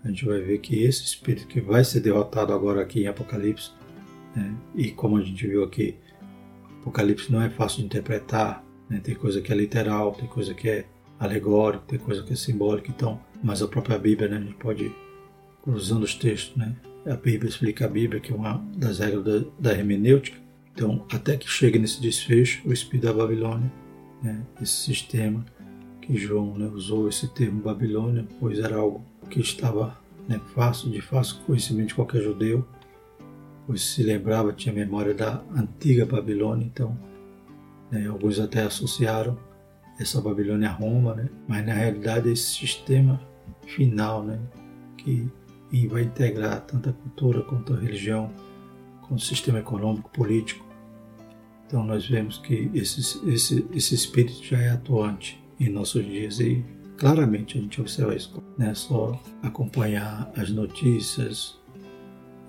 A 0.03 0.09
gente 0.09 0.25
vai 0.25 0.41
ver 0.41 0.57
que 0.59 0.83
esse 0.83 1.03
espírito 1.03 1.47
que 1.47 1.61
vai 1.61 1.83
ser 1.83 2.01
derrotado 2.01 2.51
agora 2.53 2.81
aqui 2.81 3.03
em 3.03 3.07
Apocalipse, 3.07 3.71
né, 4.35 4.53
e 4.75 4.91
como 4.91 5.17
a 5.17 5.21
gente 5.21 5.47
viu 5.47 5.63
aqui, 5.63 5.95
Apocalipse 6.81 7.31
não 7.31 7.41
é 7.41 7.49
fácil 7.49 7.79
de 7.79 7.85
interpretar, 7.85 8.63
né, 8.89 8.99
tem 9.01 9.15
coisa 9.15 9.41
que 9.41 9.51
é 9.51 9.55
literal, 9.55 10.11
tem 10.13 10.27
coisa 10.27 10.53
que 10.53 10.67
é 10.67 10.85
alegórico, 11.17 11.85
tem 11.87 11.99
coisa 11.99 12.21
que 12.21 12.33
é 12.33 12.35
simbólica, 12.35 12.91
então, 12.91 13.19
mas 13.41 13.61
a 13.61 13.67
própria 13.67 13.97
Bíblia, 13.97 14.27
né, 14.27 14.37
a 14.37 14.41
gente 14.41 14.55
pode, 14.55 14.93
cruzando 15.61 16.03
os 16.03 16.15
textos, 16.15 16.55
né, 16.57 16.75
a 17.05 17.15
Bíblia 17.15 17.49
explica 17.49 17.85
a 17.85 17.87
Bíblia, 17.87 18.19
que 18.19 18.33
é 18.33 18.35
uma 18.35 18.57
das 18.75 18.99
regras 18.99 19.23
da, 19.23 19.49
da 19.57 19.71
hermenêutica, 19.71 20.37
então, 20.75 21.05
até 21.13 21.37
que 21.37 21.47
chegue 21.47 21.79
nesse 21.79 22.01
desfecho, 22.01 22.67
o 22.67 22.73
espírito 22.73 23.05
da 23.05 23.13
Babilônia, 23.13 23.71
né, 24.21 24.45
esse 24.61 24.73
sistema 24.73 25.45
que 26.01 26.17
João 26.17 26.57
né, 26.57 26.67
usou 26.67 27.07
esse 27.07 27.27
termo 27.29 27.61
Babilônia, 27.61 28.27
pois 28.39 28.59
era 28.59 28.75
algo 28.75 29.05
que 29.23 29.39
estava 29.39 29.97
né, 30.27 30.39
fácil, 30.53 30.91
de 30.91 31.01
fácil 31.01 31.37
conhecimento 31.45 31.89
de 31.89 31.95
qualquer 31.95 32.21
judeu, 32.21 32.65
pois 33.65 33.81
se 33.81 34.03
lembrava, 34.03 34.53
tinha 34.53 34.73
memória 34.73 35.13
da 35.13 35.43
antiga 35.55 36.05
Babilônia, 36.05 36.65
então 36.65 36.97
né, 37.91 38.07
alguns 38.07 38.39
até 38.39 38.63
associaram 38.63 39.37
essa 39.99 40.19
Babilônia 40.21 40.69
a 40.69 40.73
Roma, 40.73 41.15
né, 41.15 41.29
mas 41.47 41.65
na 41.65 41.73
realidade 41.73 42.29
esse 42.29 42.55
sistema 42.55 43.21
final 43.65 44.23
né, 44.23 44.39
que 44.97 45.29
vai 45.89 46.03
integrar 46.03 46.61
tanto 46.61 46.89
a 46.89 46.93
cultura 46.93 47.41
quanto 47.41 47.73
a 47.73 47.79
religião, 47.79 48.31
com 49.01 49.15
o 49.15 49.19
sistema 49.19 49.59
econômico, 49.59 50.09
político. 50.11 50.65
Então 51.65 51.83
nós 51.83 52.07
vemos 52.07 52.37
que 52.37 52.69
esse, 52.73 53.27
esse, 53.27 53.65
esse 53.73 53.95
espírito 53.95 54.43
já 54.43 54.59
é 54.59 54.69
atuante 54.69 55.43
em 55.59 55.69
nossos 55.69 56.05
dias 56.05 56.39
e 56.39 56.63
claramente 57.03 57.57
a 57.57 57.61
gente 57.61 57.81
observa 57.81 58.15
isso. 58.15 58.41
Não 58.57 58.67
é 58.67 58.73
só 58.73 59.21
acompanhar 59.41 60.31
as 60.37 60.49
notícias, 60.49 61.59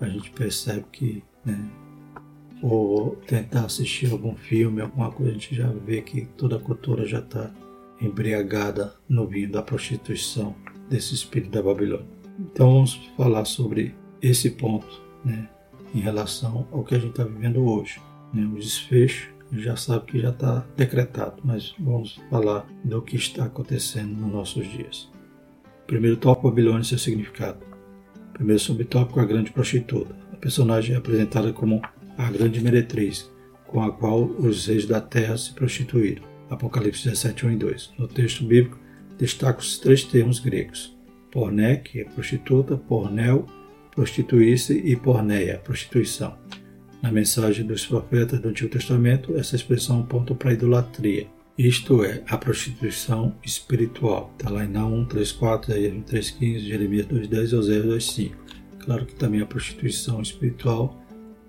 a 0.01 0.07
gente 0.07 0.31
percebe 0.31 0.85
que, 0.93 1.25
né, 1.45 1.59
ou 2.63 3.17
tentar 3.27 3.65
assistir 3.65 4.13
algum 4.13 4.37
filme, 4.37 4.81
alguma 4.81 5.11
coisa, 5.11 5.33
a 5.33 5.35
gente 5.35 5.57
já 5.57 5.67
vê 5.67 6.01
que 6.03 6.27
toda 6.37 6.55
a 6.55 6.61
cultura 6.61 7.05
já 7.05 7.19
está 7.19 7.51
embriagada 8.01 8.95
no 9.09 9.27
vinho 9.27 9.51
da 9.51 9.61
prostituição 9.61 10.55
desse 10.89 11.15
espírito 11.15 11.51
da 11.51 11.61
Babilônia. 11.61 12.07
Então 12.39 12.75
vamos 12.75 12.95
falar 13.17 13.45
sobre 13.47 13.93
esse 14.23 14.51
ponto, 14.51 15.03
né, 15.25 15.49
em 15.93 15.99
relação 15.99 16.69
ao 16.71 16.85
que 16.85 16.95
a 16.95 16.99
gente 16.99 17.11
está 17.11 17.25
vivendo 17.25 17.65
hoje, 17.65 18.01
né, 18.33 18.47
o 18.47 18.55
desfecho 18.55 19.34
já 19.53 19.77
sabe 19.77 20.07
que 20.07 20.21
já 20.21 20.31
está 20.31 20.65
decretado, 20.77 21.43
mas 21.45 21.75
vamos 21.79 22.21
falar 22.31 22.67
do 22.85 23.03
que 23.03 23.17
está 23.17 23.45
acontecendo 23.45 24.15
nos 24.15 24.33
nossos 24.33 24.67
dias. 24.71 25.11
Primeiro 25.87 26.17
tópico, 26.17 26.49
Babilônia 26.49 26.83
e 26.83 26.85
seu 26.85 26.99
significado. 26.99 27.59
Primeiro 28.33 28.61
subtópico, 28.61 29.21
a 29.21 29.25
grande 29.25 29.53
prostituta. 29.53 30.17
A 30.33 30.37
personagem 30.37 30.95
é 30.95 30.99
apresentada 30.99 31.53
como 31.53 31.81
a 32.17 32.31
grande 32.31 32.61
meretriz, 32.61 33.31
com 33.67 33.83
a 33.83 33.93
qual 33.93 34.25
os 34.25 34.67
reis 34.67 34.87
da 34.87 35.01
terra 35.01 35.37
se 35.37 35.53
prostituíram. 35.53 36.23
Apocalipse 36.51 37.05
17, 37.05 37.47
1 37.47 37.51
e 37.53 37.57
2. 37.57 37.93
No 37.99 38.09
texto 38.09 38.45
bíblico, 38.45 38.79
destacam 39.19 39.61
os 39.61 39.79
três 39.79 40.05
termos 40.05 40.39
gregos. 40.39 40.97
Porné, 41.31 41.77
que 41.77 42.01
é 42.01 42.05
prostituta, 42.05 42.77
pornel, 42.77 43.47
prostituir-se 43.95 44.75
e 44.79 44.97
porneia, 44.97 45.59
prostituição. 45.59 46.37
Na 47.05 47.13
mensagem 47.13 47.67
dos 47.67 47.85
profetas 47.85 48.41
do 48.41 48.49
Antigo 48.49 48.71
Testamento, 48.71 49.37
essa 49.37 49.55
expressão 49.55 50.01
aponta 50.01 50.35
para 50.35 50.49
a 50.49 50.55
idolatria, 50.55 51.27
isto 51.59 52.03
é, 52.03 52.23
a 52.27 52.39
prostituição 52.39 53.35
espiritual. 53.45 54.33
Está 54.39 54.49
lá 54.49 54.65
em 54.65 54.69
Naum 54.69 55.05
3.4, 55.05 55.69
Isaías 55.69 55.93
3.15, 56.11 56.59
Jeremias 56.61 57.07
2.10 57.07 57.59
Oséias 57.59 57.85
2.5. 57.85 58.33
Claro 58.79 59.05
que 59.05 59.15
também 59.17 59.43
a 59.43 59.47
prostituição 59.47 60.23
espiritual, 60.23 60.99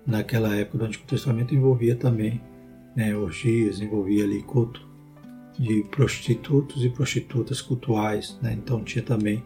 naquela 0.06 0.54
época 0.54 0.76
do 0.76 0.84
Antigo 0.84 1.06
Testamento, 1.06 1.54
envolvia 1.54 1.96
também 1.96 2.38
né, 2.94 3.16
orgias, 3.16 3.80
envolvia 3.80 4.24
ali 4.24 4.42
culto 4.42 4.86
de 5.58 5.82
prostitutos 5.84 6.84
e 6.84 6.90
prostitutas 6.90 7.62
cultuais. 7.62 8.38
Né? 8.42 8.52
Então 8.52 8.84
tinha 8.84 9.02
também 9.02 9.42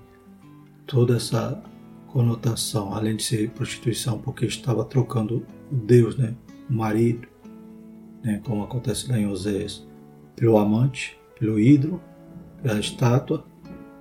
toda 0.88 1.18
essa 1.18 1.62
conotação, 2.08 2.92
além 2.92 3.14
de 3.14 3.22
ser 3.22 3.48
prostituição, 3.50 4.18
porque 4.18 4.44
estava 4.44 4.84
trocando 4.84 5.46
Deus, 5.70 6.16
né, 6.16 6.34
o 6.68 6.72
marido, 6.72 7.28
né, 8.22 8.40
como 8.44 8.62
acontece 8.62 9.10
lá 9.10 9.18
em 9.18 9.26
Oséias, 9.26 9.86
pelo 10.36 10.58
amante, 10.58 11.18
pelo 11.38 11.58
ídolo, 11.58 12.02
pela 12.62 12.78
estátua, 12.78 13.44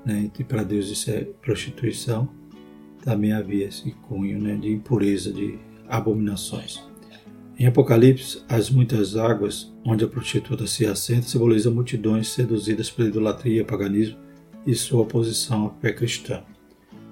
né, 0.05 0.31
e 0.37 0.43
para 0.43 0.63
Deus 0.63 0.89
isso 0.89 1.09
é 1.11 1.23
prostituição, 1.41 2.29
também 3.03 3.31
havia 3.31 3.67
esse 3.67 3.91
cunho 3.91 4.39
né, 4.39 4.55
de 4.55 4.71
impureza, 4.71 5.31
de 5.31 5.57
abominações. 5.87 6.83
Em 7.57 7.65
Apocalipse, 7.65 8.41
as 8.47 8.69
muitas 8.69 9.17
águas 9.17 9.73
onde 9.85 10.05
a 10.05 10.07
prostituta 10.07 10.65
se 10.65 10.85
assenta 10.85 11.27
simbolizam 11.27 11.73
multidões 11.73 12.29
seduzidas 12.29 12.89
pela 12.89 13.09
idolatria, 13.09 13.65
paganismo 13.65 14.17
e 14.65 14.73
sua 14.73 15.01
oposição 15.01 15.67
à 15.67 15.81
fé 15.81 15.91
cristã. 15.91 16.41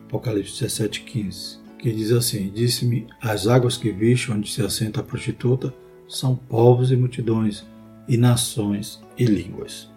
Apocalipse 0.05 0.63
17,15, 0.63 1.59
que 1.77 1.91
diz 1.91 2.11
assim: 2.11 2.51
Disse-me: 2.53 3.07
As 3.21 3.47
águas 3.47 3.77
que 3.77 3.91
viste 3.91 4.31
onde 4.31 4.51
se 4.51 4.61
assenta 4.61 5.01
a 5.01 5.03
prostituta 5.03 5.73
são 6.07 6.35
povos 6.35 6.91
e 6.91 6.95
multidões, 6.95 7.65
e 8.07 8.17
nações 8.17 9.01
e 9.17 9.25
línguas. 9.25 9.89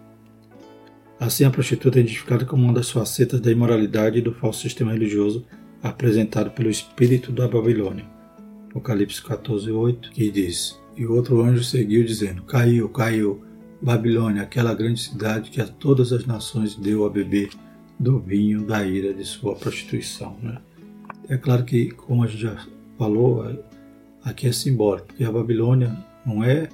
Assim, 1.19 1.43
a 1.43 1.51
prostituta 1.51 1.99
é 1.99 2.01
identificada 2.01 2.45
como 2.45 2.63
uma 2.63 2.73
das 2.73 2.89
facetas 2.89 3.39
da 3.39 3.51
imoralidade 3.51 4.17
e 4.17 4.21
do 4.21 4.33
falso 4.33 4.61
sistema 4.61 4.91
religioso 4.91 5.45
apresentado 5.81 6.51
pelo 6.51 6.69
espírito 6.69 7.31
da 7.31 7.47
Babilônia. 7.47 8.05
Apocalipse 8.69 9.21
14:8, 9.21 10.11
que 10.11 10.31
diz: 10.31 10.79
E 10.97 11.05
outro 11.05 11.41
anjo 11.41 11.63
seguiu 11.63 12.03
dizendo: 12.03 12.43
Caiu, 12.43 12.89
caiu, 12.89 13.43
Babilônia, 13.81 14.43
aquela 14.43 14.73
grande 14.73 15.01
cidade 15.01 15.49
que 15.49 15.61
a 15.61 15.67
todas 15.67 16.11
as 16.13 16.25
nações 16.25 16.75
deu 16.75 17.05
a 17.05 17.09
beber 17.09 17.49
do 17.99 18.19
vinho 18.19 18.65
da 18.65 18.85
ira 18.85 19.13
de 19.13 19.23
sua 19.23 19.55
prostituição. 19.55 20.37
Né? 20.41 20.57
É 21.31 21.37
claro 21.37 21.63
que, 21.63 21.91
como 21.91 22.25
a 22.25 22.27
gente 22.27 22.41
já 22.41 22.67
falou, 22.97 23.57
aqui 24.21 24.47
é 24.47 24.51
simbólico, 24.51 25.07
porque 25.07 25.23
a 25.23 25.31
Babilônia 25.31 25.97
não 26.25 26.43
é 26.43 26.67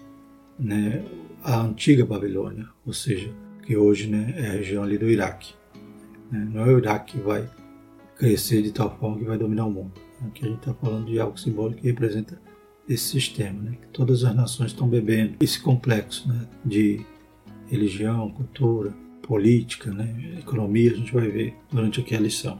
né, 0.57 1.05
a 1.43 1.61
antiga 1.61 2.03
Babilônia, 2.03 2.67
ou 2.83 2.91
seja, 2.91 3.31
que 3.61 3.77
hoje 3.77 4.07
né, 4.07 4.33
é 4.35 4.47
a 4.47 4.51
região 4.53 4.81
ali 4.81 4.97
do 4.97 5.07
Iraque. 5.07 5.53
Né? 6.31 6.49
Não 6.51 6.65
é 6.65 6.73
o 6.73 6.79
Iraque 6.79 7.17
que 7.17 7.23
vai 7.23 7.47
crescer 8.17 8.63
de 8.63 8.71
tal 8.71 8.97
forma 8.97 9.19
que 9.19 9.25
vai 9.25 9.37
dominar 9.37 9.67
o 9.67 9.71
mundo. 9.71 9.93
Aqui 10.25 10.45
a 10.45 10.47
gente 10.47 10.57
está 10.57 10.73
falando 10.73 11.05
de 11.05 11.19
algo 11.19 11.39
simbólico 11.39 11.81
que 11.81 11.87
representa 11.87 12.41
esse 12.89 13.09
sistema, 13.09 13.61
né? 13.61 13.77
que 13.79 13.87
todas 13.89 14.23
as 14.23 14.35
nações 14.35 14.71
estão 14.71 14.89
bebendo 14.89 15.35
esse 15.39 15.61
complexo 15.61 16.27
né? 16.27 16.47
de 16.65 17.05
religião, 17.67 18.31
cultura, 18.31 18.91
política, 19.21 19.91
né, 19.91 20.39
economia, 20.39 20.93
a 20.93 20.95
gente 20.95 21.13
vai 21.13 21.27
ver 21.27 21.53
durante 21.69 21.99
aqui 21.99 22.15
a 22.15 22.19
lição. 22.19 22.59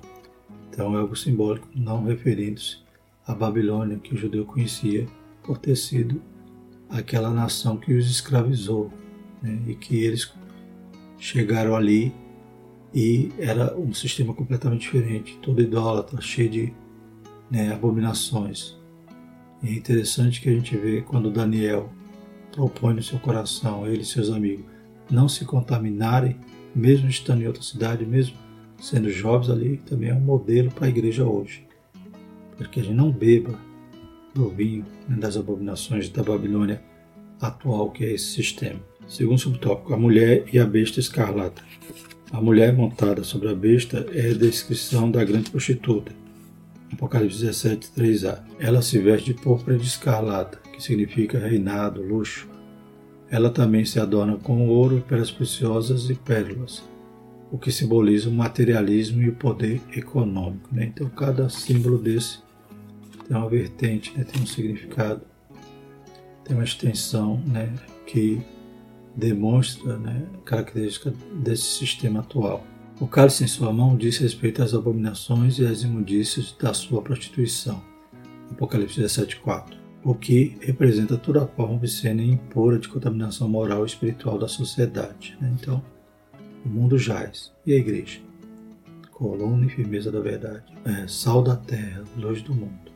Então 0.78 0.96
é 0.96 1.00
algo 1.00 1.16
simbólico, 1.16 1.68
não 1.74 2.04
referindo-se 2.04 2.78
à 3.26 3.34
Babilônia 3.34 3.98
que 3.98 4.14
o 4.14 4.18
judeu 4.18 4.46
conhecia 4.46 5.08
por 5.42 5.58
ter 5.58 5.76
sido 5.76 6.22
aquela 6.88 7.32
nação 7.32 7.78
que 7.78 7.96
os 7.96 8.08
escravizou 8.08 8.94
né, 9.42 9.60
e 9.66 9.74
que 9.74 9.96
eles 9.96 10.32
chegaram 11.18 11.76
ali 11.76 12.14
e 12.94 13.32
era 13.40 13.76
um 13.76 13.92
sistema 13.92 14.36
completamente 14.36 14.82
diferente, 14.82 15.40
todo 15.42 15.64
idólatra, 15.64 16.22
cheio 16.22 16.50
de 16.52 16.74
né, 17.50 17.74
abominações. 17.74 18.78
E 19.64 19.70
é 19.70 19.74
interessante 19.74 20.40
que 20.40 20.48
a 20.48 20.54
gente 20.54 20.78
vê 20.78 21.02
quando 21.02 21.32
Daniel 21.32 21.92
propõe 22.52 22.94
no 22.94 23.02
seu 23.02 23.18
coração, 23.18 23.88
ele 23.88 24.04
e 24.04 24.06
seus 24.06 24.30
amigos, 24.30 24.64
não 25.10 25.28
se 25.28 25.44
contaminarem 25.44 26.38
mesmo 26.76 27.10
estando 27.10 27.42
em 27.42 27.48
outra 27.48 27.64
cidade, 27.64 28.06
mesmo 28.06 28.38
sendo 28.80 29.10
jovens 29.12 29.50
ali, 29.50 29.78
também 29.78 30.10
é 30.10 30.14
um 30.14 30.20
modelo 30.20 30.72
para 30.72 30.86
a 30.86 30.90
igreja 30.90 31.26
hoje. 31.26 31.66
Para 32.56 32.68
que 32.68 32.80
a 32.80 32.84
gente 32.84 32.96
não 32.96 33.12
beba 33.12 33.60
do 34.34 34.50
vinho 34.50 34.86
das 35.08 35.38
abominações 35.38 36.10
da 36.10 36.24
Babilônia 36.24 36.82
atual, 37.42 37.92
que 37.92 38.06
é 38.06 38.14
esse 38.14 38.34
sistema. 38.34 38.80
Segundo 39.08 39.40
subtópico, 39.40 39.94
a 39.94 39.98
mulher 39.98 40.46
e 40.52 40.60
a 40.60 40.66
besta 40.66 41.00
escarlata. 41.00 41.64
A 42.32 42.42
mulher 42.42 42.74
montada 42.74 43.24
sobre 43.24 43.50
a 43.50 43.56
besta 43.56 44.06
é 44.12 44.32
a 44.32 44.34
descrição 44.34 45.10
da 45.10 45.24
grande 45.24 45.50
prostituta. 45.50 46.12
Apocalipse 46.92 47.40
17, 47.40 47.92
3a. 47.98 48.40
Ela 48.60 48.82
se 48.82 49.00
veste 49.00 49.34
de 49.34 49.42
púrpura 49.42 49.78
de 49.78 49.88
escarlata, 49.88 50.60
que 50.74 50.82
significa 50.84 51.40
reinado, 51.40 52.02
luxo, 52.02 52.48
Ela 53.30 53.50
também 53.50 53.84
se 53.84 54.00
adorna 54.00 54.38
com 54.38 54.68
ouro, 54.70 55.04
pedras 55.08 55.32
preciosas 55.32 56.10
e 56.10 56.16
pérolas, 56.16 56.82
o 57.52 57.58
que 57.58 57.72
simboliza 57.72 58.30
o 58.30 58.32
materialismo 58.32 59.22
e 59.22 59.30
o 59.30 59.36
poder 59.36 59.82
econômico. 59.96 60.70
Né? 60.72 60.86
Então, 60.86 61.10
cada 61.10 61.50
símbolo 61.50 61.98
desse 61.98 62.40
tem 63.28 63.36
uma 63.36 63.50
vertente, 63.50 64.14
né? 64.18 64.24
tem 64.24 64.42
um 64.42 64.46
significado, 64.46 65.22
tem 66.44 66.56
uma 66.56 66.64
extensão 66.64 67.42
né? 67.46 67.74
que 68.06 68.42
demonstra 69.16 69.98
né? 69.98 70.28
característica 70.46 71.14
desse 71.36 71.78
sistema 71.78 72.20
atual. 72.20 72.66
O 73.00 73.08
cálice 73.08 73.44
em 73.44 73.48
sua 73.48 73.72
mão 73.72 73.96
diz 73.96 74.18
respeito 74.18 74.64
às 74.64 74.74
abominações 74.74 75.60
e 75.60 75.66
às 75.66 75.84
imundícias 75.84 76.56
da 76.60 76.74
sua 76.74 77.02
prostituição. 77.02 77.82
Apocalipse 78.50 79.02
17,4 79.02 79.88
o 80.08 80.16
que 80.16 80.58
representa 80.62 81.18
toda 81.18 81.44
a 81.44 81.48
forma 81.48 81.76
obscena 81.76 82.22
e 82.22 82.32
impura 82.32 82.80
de 82.80 82.88
contaminação 82.88 83.50
moral 83.50 83.84
e 83.84 83.88
espiritual 83.88 84.38
da 84.38 84.48
sociedade. 84.48 85.38
Né? 85.42 85.54
Então, 85.60 85.84
o 86.68 86.70
mundo 86.70 86.98
jaz. 86.98 87.52
E 87.66 87.74
a 87.74 87.78
igreja? 87.78 88.20
Coluna 89.12 89.66
e 89.66 89.70
firmeza 89.70 90.12
da 90.12 90.20
verdade. 90.20 90.66
É, 90.86 91.08
sal 91.08 91.42
da 91.42 91.56
terra, 91.56 92.04
luz 92.16 92.42
do 92.42 92.54
mundo. 92.54 92.92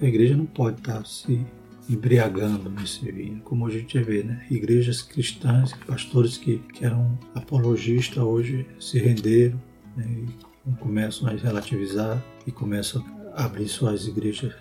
A 0.00 0.04
igreja 0.04 0.36
não 0.36 0.46
pode 0.46 0.78
estar 0.78 1.04
se 1.06 1.46
embriagando 1.88 2.68
nesse 2.68 3.10
vinho, 3.10 3.40
como 3.40 3.66
a 3.66 3.70
gente 3.70 3.98
vê, 3.98 4.22
né? 4.22 4.44
Igrejas 4.50 5.00
cristãs, 5.00 5.72
pastores 5.86 6.36
que, 6.36 6.58
que 6.74 6.84
eram 6.84 7.18
apologistas 7.34 8.22
hoje 8.22 8.66
se 8.78 8.98
renderam 8.98 9.58
né? 9.96 10.26
e 10.66 10.70
começam 10.76 11.28
a 11.28 11.32
relativizar 11.32 12.22
e 12.46 12.52
começam 12.52 13.02
a 13.34 13.46
abrir 13.46 13.68
suas 13.68 14.06
igrejas 14.06 14.52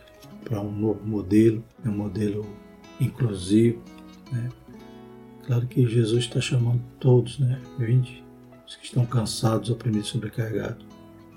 para 0.46 0.62
um 0.62 0.72
novo 0.72 1.06
modelo, 1.06 1.64
um 1.86 1.92
modelo 1.92 2.46
inclusivo. 3.00 3.82
Né? 4.32 4.50
Claro 5.46 5.68
que 5.68 5.86
Jesus 5.86 6.24
está 6.24 6.40
chamando 6.40 6.82
todos, 6.98 7.40
né? 7.40 7.62
Vinde, 7.78 8.24
os 8.68 8.76
que 8.76 8.86
estão 8.86 9.06
cansados, 9.06 9.70
oprimidos, 9.70 10.10
sobrecarregados, 10.10 10.86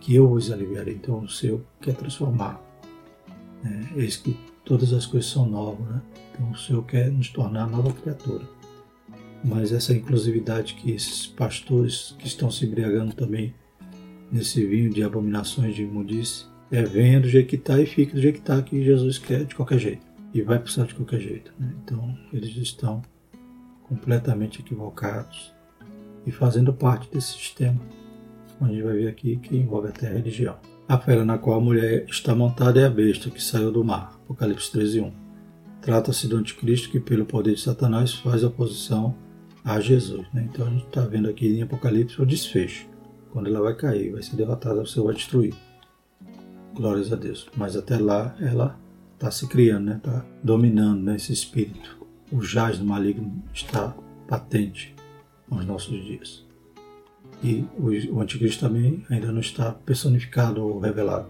que 0.01 0.15
eu 0.15 0.31
os 0.31 0.51
aliviarei. 0.51 0.95
Então 0.95 1.21
o 1.21 1.29
Senhor 1.29 1.63
quer 1.81 1.95
transformar. 1.95 2.61
Né? 3.63 3.89
Eis 3.97 4.17
que 4.17 4.37
todas 4.65 4.93
as 4.93 5.07
coisas 5.07 5.31
são 5.31 5.47
novas, 5.49 5.87
né? 5.87 6.03
Então 6.33 6.51
o 6.51 6.57
Senhor 6.57 6.83
quer 6.85 7.11
nos 7.11 7.29
tornar 7.29 7.69
nova 7.69 7.93
criatura. 7.93 8.45
Mas 9.45 9.73
essa 9.73 9.95
inclusividade 9.95 10.75
que 10.75 10.91
esses 10.91 11.27
pastores 11.27 12.15
que 12.19 12.27
estão 12.27 12.51
se 12.51 12.67
embriagando 12.67 13.15
também 13.15 13.55
nesse 14.31 14.65
vinho 14.67 14.91
de 14.91 15.03
abominações 15.03 15.75
de 15.75 15.83
imundície, 15.83 16.47
é, 16.71 16.83
venha 16.83 17.21
do 17.21 17.29
jeito 17.29 17.49
que 17.49 17.57
está 17.57 17.81
e 17.81 17.87
fique 17.87 18.15
do 18.15 18.21
jeito 18.21 18.37
que 18.37 18.41
está, 18.41 18.63
que 18.63 18.85
Jesus 18.85 19.19
quer 19.19 19.45
de 19.45 19.55
qualquer 19.55 19.79
jeito. 19.79 20.07
E 20.33 20.43
vai 20.43 20.65
céu 20.69 20.85
de 20.85 20.95
qualquer 20.95 21.21
jeito. 21.21 21.53
Né? 21.59 21.75
Então, 21.83 22.17
eles 22.33 22.55
estão 22.57 23.03
completamente 23.89 24.61
equivocados 24.61 25.53
e 26.27 26.31
fazendo 26.31 26.73
parte 26.73 27.11
desse 27.11 27.33
sistema, 27.33 27.81
onde 28.61 28.73
a 28.73 28.75
gente 28.75 28.85
vai 28.85 28.97
ver 28.97 29.09
aqui 29.09 29.37
que 29.37 29.57
envolve 29.57 29.89
até 29.89 30.09
a 30.09 30.13
religião. 30.13 30.57
A 30.89 30.99
fera 30.99 31.25
na 31.25 31.39
qual 31.39 31.59
a 31.59 31.63
mulher 31.63 32.05
está 32.09 32.35
montada 32.35 32.81
é 32.81 32.87
a 32.87 32.91
besta 32.91 33.31
que 33.31 33.43
saiu 33.43 33.71
do 33.71 33.85
mar. 33.85 34.19
Apocalipse 34.25 34.73
13:1. 34.73 35.13
Trata-se 35.81 36.27
do 36.27 36.37
anticristo 36.37 36.91
que, 36.91 37.01
pelo 37.01 37.25
poder 37.25 37.55
de 37.55 37.61
Satanás, 37.61 38.13
faz 38.13 38.43
oposição 38.43 39.15
a 39.65 39.81
Jesus. 39.81 40.27
Né? 40.35 40.49
Então 40.51 40.67
a 40.67 40.71
gente 40.71 40.87
está 40.87 41.03
vendo 41.03 41.29
aqui 41.29 41.47
em 41.47 41.63
Apocalipse 41.63 42.21
o 42.21 42.27
desfecho. 42.27 42.89
Quando 43.33 43.47
ela 43.47 43.61
vai 43.61 43.75
cair, 43.77 44.11
vai 44.11 44.23
ser 44.23 44.37
derrotada, 44.37 44.85
Senhor 44.85 45.07
vai 45.07 45.15
destruir. 45.15 45.55
Glórias 46.75 47.13
a 47.13 47.17
Deus. 47.17 47.49
Mas 47.57 47.77
até 47.77 47.97
lá 47.97 48.35
ela 48.41 48.79
está 49.15 49.31
se 49.31 49.47
criando, 49.47 49.85
né? 49.87 49.97
Está 49.97 50.25
dominando 50.43 51.03
né? 51.03 51.17
esse 51.17 51.33
espírito. 51.33 52.05
O 52.33 52.43
jaz 52.43 52.79
do 52.79 52.85
maligno 52.85 53.43
está 53.53 53.95
patente 54.27 54.95
nos 55.51 55.65
nossos 55.65 56.05
dias. 56.05 56.47
E 57.43 57.65
o, 57.79 58.21
anticristo 58.21 58.67
também 58.67 59.05
ainda 59.11 59.33
não 59.33 59.41
está 59.41 59.73
personificado 59.73 60.63
ou 60.63 60.79
revelado. 60.79 61.29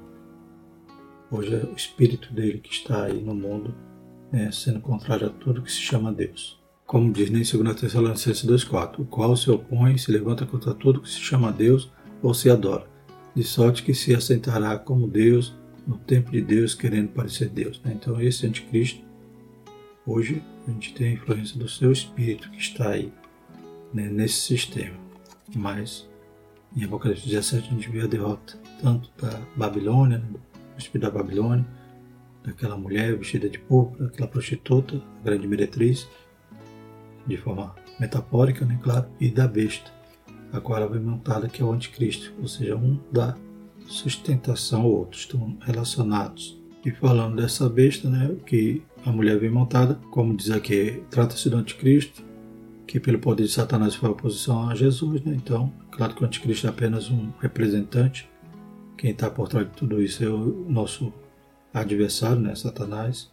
Hoje 1.30 1.54
é 1.54 1.64
o 1.64 1.76
espírito 1.76 2.33
dele 2.33 2.59
que 2.59 2.72
está 2.72 3.04
aí 3.04 3.22
no 3.22 3.35
mundo, 3.35 3.74
né, 4.33 4.50
sendo 4.50 4.80
contrário 4.80 5.28
a 5.28 5.30
tudo 5.30 5.62
que 5.62 5.70
se 5.70 5.80
chama 5.80 6.12
Deus. 6.12 6.61
Como 6.85 7.12
diz 7.12 7.28
em 7.28 7.62
2 7.62 7.80
Tessalonicenses 7.80 8.44
2,4, 8.44 9.00
o 9.00 9.04
qual 9.04 9.37
se 9.37 9.48
opõe 9.48 9.94
e 9.94 9.98
se 9.98 10.11
levanta 10.11 10.44
contra 10.44 10.74
tudo 10.74 11.00
que 11.00 11.09
se 11.09 11.20
chama 11.20 11.52
Deus 11.52 11.90
ou 12.20 12.35
se 12.35 12.50
adora 12.50 12.90
de 13.35 13.44
sorte 13.44 13.83
que 13.83 13.94
se 13.94 14.14
assentará 14.14 14.78
como 14.78 15.06
Deus 15.06 15.54
no 15.87 15.96
tempo 15.98 16.30
de 16.30 16.40
Deus, 16.40 16.74
querendo 16.74 17.09
parecer 17.09 17.48
Deus. 17.48 17.80
Né? 17.83 17.92
Então, 17.94 18.20
esse 18.20 18.46
anticristo, 18.46 19.04
hoje, 20.06 20.42
a 20.66 20.70
gente 20.70 20.94
tem 20.94 21.09
a 21.09 21.12
influência 21.12 21.59
do 21.59 21.68
seu 21.68 21.90
espírito 21.90 22.50
que 22.50 22.59
está 22.59 22.90
aí, 22.90 23.12
né, 23.92 24.09
nesse 24.09 24.40
sistema. 24.40 24.96
Mas, 25.55 26.09
em 26.76 26.85
Apocalipse 26.85 27.29
17, 27.29 27.68
a 27.68 27.72
gente 27.72 27.90
vê 27.90 28.03
a 28.03 28.07
derrota 28.07 28.59
tanto 28.81 29.11
da 29.20 29.40
Babilônia, 29.57 30.18
do 30.18 30.40
espírito 30.79 31.11
da 31.11 31.18
Babilônia, 31.18 31.66
daquela 32.44 32.76
mulher 32.76 33.16
vestida 33.16 33.48
de 33.48 33.59
púrpura, 33.59 34.07
aquela 34.07 34.29
prostituta, 34.29 35.03
a 35.20 35.24
grande 35.24 35.46
meretriz, 35.46 36.09
de 37.26 37.37
forma 37.37 37.74
metafórica, 37.98 38.64
né, 38.64 38.79
claro, 38.83 39.07
e 39.20 39.31
da 39.31 39.46
besta 39.46 40.00
Agora 40.53 40.88
vem 40.88 41.00
montada 41.00 41.48
que 41.48 41.62
é 41.62 41.64
o 41.64 41.72
anticristo, 41.72 42.33
ou 42.40 42.48
seja, 42.48 42.76
um 42.76 42.98
dá 43.12 43.37
sustentação 43.87 44.83
ao 44.83 44.90
outro, 44.90 45.18
estão 45.18 45.57
relacionados. 45.61 46.61
E 46.85 46.90
falando 46.90 47.37
dessa 47.37 47.68
besta, 47.68 48.09
né, 48.09 48.35
que 48.46 48.83
a 49.05 49.12
mulher 49.12 49.38
vem 49.38 49.50
montada, 49.50 49.94
como 50.11 50.37
diz 50.37 50.50
aqui, 50.50 51.03
trata-se 51.11 51.48
do 51.48 51.57
anticristo, 51.57 52.24
que 52.90 52.98
pelo 52.98 53.20
poder 53.20 53.44
de 53.44 53.53
Satanás 53.53 53.94
foi 53.94 54.09
a 54.09 54.12
oposição 54.12 54.68
a 54.68 54.74
Jesus, 54.74 55.22
né? 55.22 55.33
Então, 55.33 55.72
claro 55.92 56.12
que 56.12 56.24
o 56.24 56.26
anticristo 56.26 56.66
é 56.66 56.70
apenas 56.70 57.09
um 57.09 57.31
representante. 57.38 58.29
Quem 58.98 59.12
está 59.12 59.31
por 59.31 59.48
trás 59.48 59.68
de 59.68 59.74
tudo 59.74 60.03
isso 60.03 60.24
é 60.24 60.29
o 60.29 60.66
nosso 60.68 61.12
adversário, 61.72 62.40
né, 62.42 62.53
Satanás. 62.57 63.31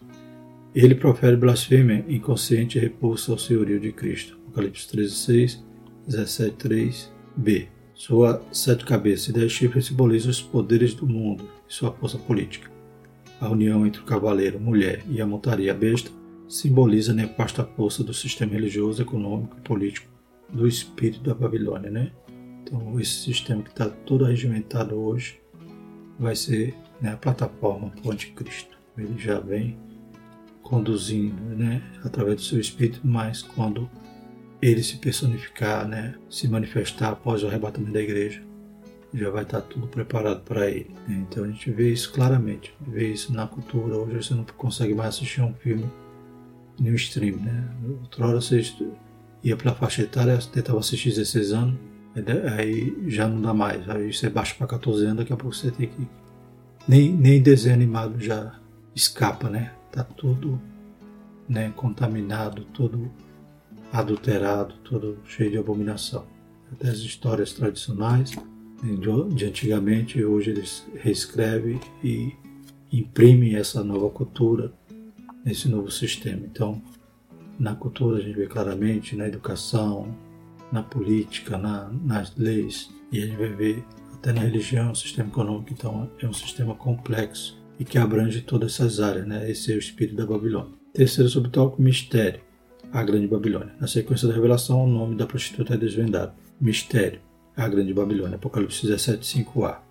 Ele 0.75 0.93
profere 0.93 1.35
blasfêmia 1.35 2.05
inconsciente 2.07 2.77
e 2.77 2.81
repulsa 2.81 3.31
ao 3.31 3.39
senhorio 3.39 3.79
de 3.79 3.91
Cristo. 3.91 4.37
Apocalipse 4.45 4.87
13:6 4.95 5.63
17.3b. 6.07 7.67
Sua 7.95 8.43
sete 8.51 8.85
cabeças 8.85 9.29
e 9.29 9.33
dez 9.33 9.51
chifres 9.51 9.87
simbolizam 9.87 10.29
os 10.29 10.39
poderes 10.39 10.93
do 10.93 11.07
mundo 11.07 11.49
e 11.67 11.73
sua 11.73 11.91
força 11.91 12.19
política. 12.19 12.69
A 13.41 13.49
união 13.49 13.87
entre 13.87 14.01
o 14.01 14.05
cavaleiro, 14.05 14.59
mulher 14.59 15.01
e 15.09 15.19
a 15.19 15.25
montaria 15.25 15.73
besta 15.73 16.11
simboliza 16.47 17.11
a 17.11 17.15
nefasta 17.15 17.63
força 17.63 18.03
do 18.03 18.13
sistema 18.13 18.53
religioso, 18.53 19.01
econômico 19.01 19.57
e 19.57 19.61
político 19.61 20.07
do 20.49 20.67
espírito 20.67 21.21
da 21.21 21.33
Babilônia, 21.33 21.91
né? 21.91 22.11
Então, 22.61 22.99
esse 22.99 23.23
sistema 23.23 23.61
que 23.61 23.69
está 23.69 23.89
todo 23.89 24.25
regimentado 24.25 24.95
hoje 24.95 25.39
vai 26.19 26.35
ser 26.35 26.75
né, 27.01 27.13
a 27.13 27.17
plataforma 27.17 27.89
para 27.89 28.07
o 28.07 28.11
anticristo. 28.11 28.77
Ele 28.97 29.17
já 29.17 29.39
vem 29.39 29.77
conduzindo, 30.61 31.41
né, 31.55 31.81
através 32.03 32.37
do 32.37 32.41
seu 32.41 32.59
espírito, 32.59 33.01
mas 33.03 33.41
quando 33.41 33.89
ele 34.61 34.83
se 34.83 34.97
personificar, 34.97 35.87
né, 35.87 36.15
se 36.29 36.47
manifestar 36.47 37.11
após 37.11 37.43
o 37.43 37.47
arrebatamento 37.47 37.93
da 37.93 38.01
igreja, 38.01 38.43
já 39.13 39.29
vai 39.29 39.43
estar 39.43 39.61
tudo 39.61 39.87
preparado 39.87 40.41
para 40.41 40.69
ele. 40.69 40.93
Né? 41.07 41.25
Então 41.29 41.45
a 41.45 41.47
gente 41.47 41.71
vê 41.71 41.93
isso 41.93 42.11
claramente, 42.11 42.73
vê 42.81 43.11
isso 43.11 43.31
na 43.33 43.47
cultura. 43.47 43.95
Hoje 43.95 44.15
você 44.15 44.33
não 44.33 44.43
consegue 44.43 44.93
mais 44.93 45.15
assistir 45.15 45.41
um 45.41 45.53
filme 45.53 45.85
no 46.79 46.93
stream, 46.95 47.37
né? 47.37 47.67
Outrora 48.01 48.41
você 48.41 48.61
ia 49.43 49.55
pela 49.55 49.73
faixa 49.73 50.03
etária, 50.03 50.37
tentava 50.37 50.79
assistir 50.79 51.09
16 51.09 51.51
anos, 51.53 51.75
aí 52.55 52.95
já 53.07 53.27
não 53.27 53.41
dá 53.41 53.53
mais. 53.53 53.87
Aí 53.89 54.13
você 54.13 54.29
baixa 54.29 54.55
para 54.55 54.67
14 54.67 55.05
anos, 55.05 55.17
daqui 55.17 55.33
a 55.33 55.37
pouco 55.37 55.55
você 55.55 55.71
tem 55.71 55.87
que. 55.87 56.07
Nem, 56.87 57.11
nem 57.11 57.41
desenho 57.41 57.75
animado 57.75 58.19
já 58.19 58.59
escapa, 58.95 59.49
né? 59.49 59.73
Tá 59.91 60.03
tudo 60.03 60.59
né, 61.47 61.71
contaminado, 61.75 62.63
todo 62.73 63.11
adulterado, 63.91 64.75
todo 64.83 65.17
cheio 65.25 65.51
de 65.51 65.57
abominação. 65.57 66.25
Até 66.71 66.89
as 66.89 66.99
histórias 66.99 67.53
tradicionais 67.53 68.31
de 69.35 69.45
antigamente, 69.45 70.23
hoje 70.23 70.51
eles 70.51 70.85
reescrevem 70.95 71.79
e 72.03 72.33
imprimem 72.91 73.55
essa 73.55 73.83
nova 73.83 74.09
cultura 74.09 74.71
nesse 75.47 75.67
novo 75.67 75.89
sistema. 75.89 76.41
Então, 76.45 76.81
na 77.57 77.73
cultura 77.73 78.17
a 78.17 78.21
gente 78.21 78.35
vê 78.35 78.45
claramente, 78.45 79.15
na 79.15 79.27
educação, 79.27 80.15
na 80.71 80.83
política, 80.83 81.57
na, 81.57 81.89
nas 81.89 82.35
leis, 82.35 82.89
e 83.11 83.23
a 83.23 83.25
gente 83.25 83.37
vai 83.37 83.49
ver 83.49 83.83
até 84.13 84.33
na 84.33 84.41
religião, 84.41 84.91
o 84.91 84.95
sistema 84.95 85.29
econômico, 85.29 85.71
então 85.71 86.11
é 86.21 86.27
um 86.27 86.33
sistema 86.33 86.75
complexo 86.75 87.57
e 87.79 87.85
que 87.85 87.97
abrange 87.97 88.41
todas 88.41 88.73
essas 88.73 88.99
áreas, 88.99 89.25
né? 89.25 89.49
Esse 89.49 89.71
é 89.71 89.75
o 89.75 89.79
espírito 89.79 90.17
da 90.17 90.25
Babilônia. 90.25 90.73
Terceiro 90.93 91.29
subtópico, 91.29 91.81
mistério 91.81 92.41
a 92.91 93.03
Grande 93.03 93.27
Babilônia. 93.27 93.75
Na 93.79 93.87
sequência 93.87 94.27
da 94.27 94.33
revelação, 94.33 94.83
o 94.83 94.87
nome 94.87 95.15
da 95.15 95.25
prostituta 95.25 95.73
é 95.73 95.77
desvendado. 95.77 96.33
Mistério, 96.59 97.19
a 97.55 97.67
Grande 97.67 97.93
Babilônia. 97.93 98.35
Apocalipse 98.35 98.87
17, 98.87 99.43
5a. 99.43 99.86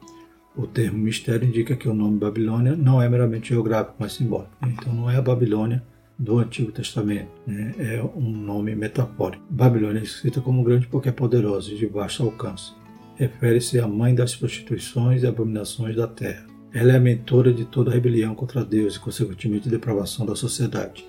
O 0.57 0.67
termo 0.67 0.99
mistério 0.99 1.47
indica 1.47 1.77
que 1.77 1.89
o 1.89 1.93
nome 1.93 2.19
Babilônia 2.19 2.75
não 2.75 3.03
é 3.03 3.09
meramente 3.09 3.51
geográfico, 3.51 3.97
mas 3.99 4.15
simbólico. 4.15 4.51
Então 4.67 4.93
não 4.93 5.11
é 5.11 5.17
a 5.17 5.23
Babilônia 5.23 5.83
do 6.19 6.39
Antigo 6.39 6.73
Testamento. 6.73 7.29
Né? 7.47 7.75
É 7.79 8.03
um 8.03 8.31
nome 8.31 8.75
metafórico. 8.75 9.45
Babilônia 9.51 10.01
é 10.01 10.03
escrita 10.03 10.41
como 10.41 10.65
grande 10.65 10.87
porque 10.87 11.11
é 11.11 11.13
poderosa 11.13 11.71
e 11.71 11.77
de 11.77 11.87
baixo 11.87 12.23
alcance. 12.23 12.73
Refere-se 13.17 13.79
à 13.79 13.87
mãe 13.87 14.15
das 14.15 14.35
prostituições 14.35 15.23
e 15.23 15.27
abominações 15.27 15.95
da 15.95 16.07
terra. 16.07 16.47
Ela 16.73 16.93
é 16.93 16.97
a 16.97 17.01
mentora 17.01 17.53
de 17.53 17.65
toda 17.67 17.91
rebelião 17.91 18.35
contra 18.35 18.65
Deus 18.65 18.97
e, 18.97 19.01
consequentemente, 19.01 19.69
depravação 19.69 20.27
da 20.27 20.35
sociedade. 20.35 21.07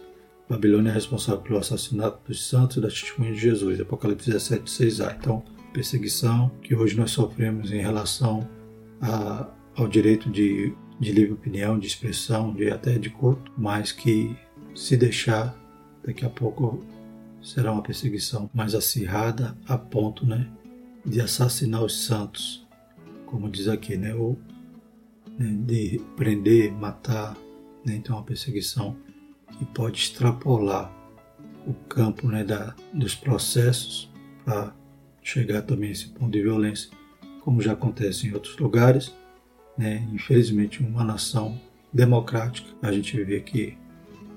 Babilônia 0.50 0.92
é 0.92 0.94
responsável 0.94 1.42
pelo 1.42 1.60
assassinato 1.60 2.20
dos 2.26 2.48
santos 2.48 2.78
e 2.78 2.82
da 2.82 2.88
testemunha 2.88 3.34
de 3.34 3.40
Jesus. 3.40 3.80
Apocalipse 3.80 4.28
17, 4.28 4.64
6a. 4.64 5.16
Então, 5.20 5.44
perseguição 5.74 6.52
que 6.62 6.74
hoje 6.74 6.96
nós 6.96 7.12
sofremos 7.12 7.72
em 7.72 7.82
relação 7.82 8.48
a, 9.02 9.50
ao 9.76 9.88
direito 9.88 10.30
de, 10.30 10.74
de 11.00 11.12
livre 11.12 11.34
opinião, 11.34 11.78
de 11.78 11.88
expressão, 11.88 12.54
de 12.54 12.70
até 12.70 12.98
de 12.98 13.10
culto, 13.10 13.52
mas 13.58 13.92
que 13.92 14.36
se 14.76 14.98
deixar, 14.98 15.56
daqui 16.04 16.26
a 16.26 16.30
pouco 16.30 16.84
será 17.42 17.72
uma 17.72 17.82
perseguição 17.82 18.50
mais 18.54 18.76
acirrada 18.76 19.58
a 19.68 19.78
ponto 19.78 20.26
né, 20.26 20.50
de 21.06 21.22
assassinar 21.22 21.84
os 21.84 22.06
santos, 22.06 22.68
como 23.26 23.50
diz 23.50 23.68
aqui, 23.68 23.98
né, 23.98 24.14
ou 24.14 24.38
né, 25.38 25.56
de 25.66 26.02
prender, 26.16 26.72
matar, 26.72 27.36
né, 27.86 27.96
então 27.96 28.16
uma 28.16 28.24
perseguição 28.24 28.96
que 29.58 29.66
pode 29.66 30.00
extrapolar 30.00 30.94
o 31.66 31.74
campo 31.74 32.28
né, 32.28 32.44
da, 32.44 32.76
dos 32.94 33.16
processos 33.16 34.12
para 34.44 34.74
chegar 35.22 35.62
também 35.62 35.90
a 35.90 35.92
esse 35.92 36.08
ponto 36.10 36.32
de 36.32 36.42
violência, 36.42 36.90
como 37.48 37.62
já 37.62 37.72
acontece 37.72 38.28
em 38.28 38.34
outros 38.34 38.58
lugares. 38.58 39.16
Né? 39.78 40.06
Infelizmente, 40.12 40.84
uma 40.84 41.02
nação 41.02 41.58
democrática, 41.94 42.68
a 42.82 42.92
gente 42.92 43.24
vê 43.24 43.40
que 43.40 43.78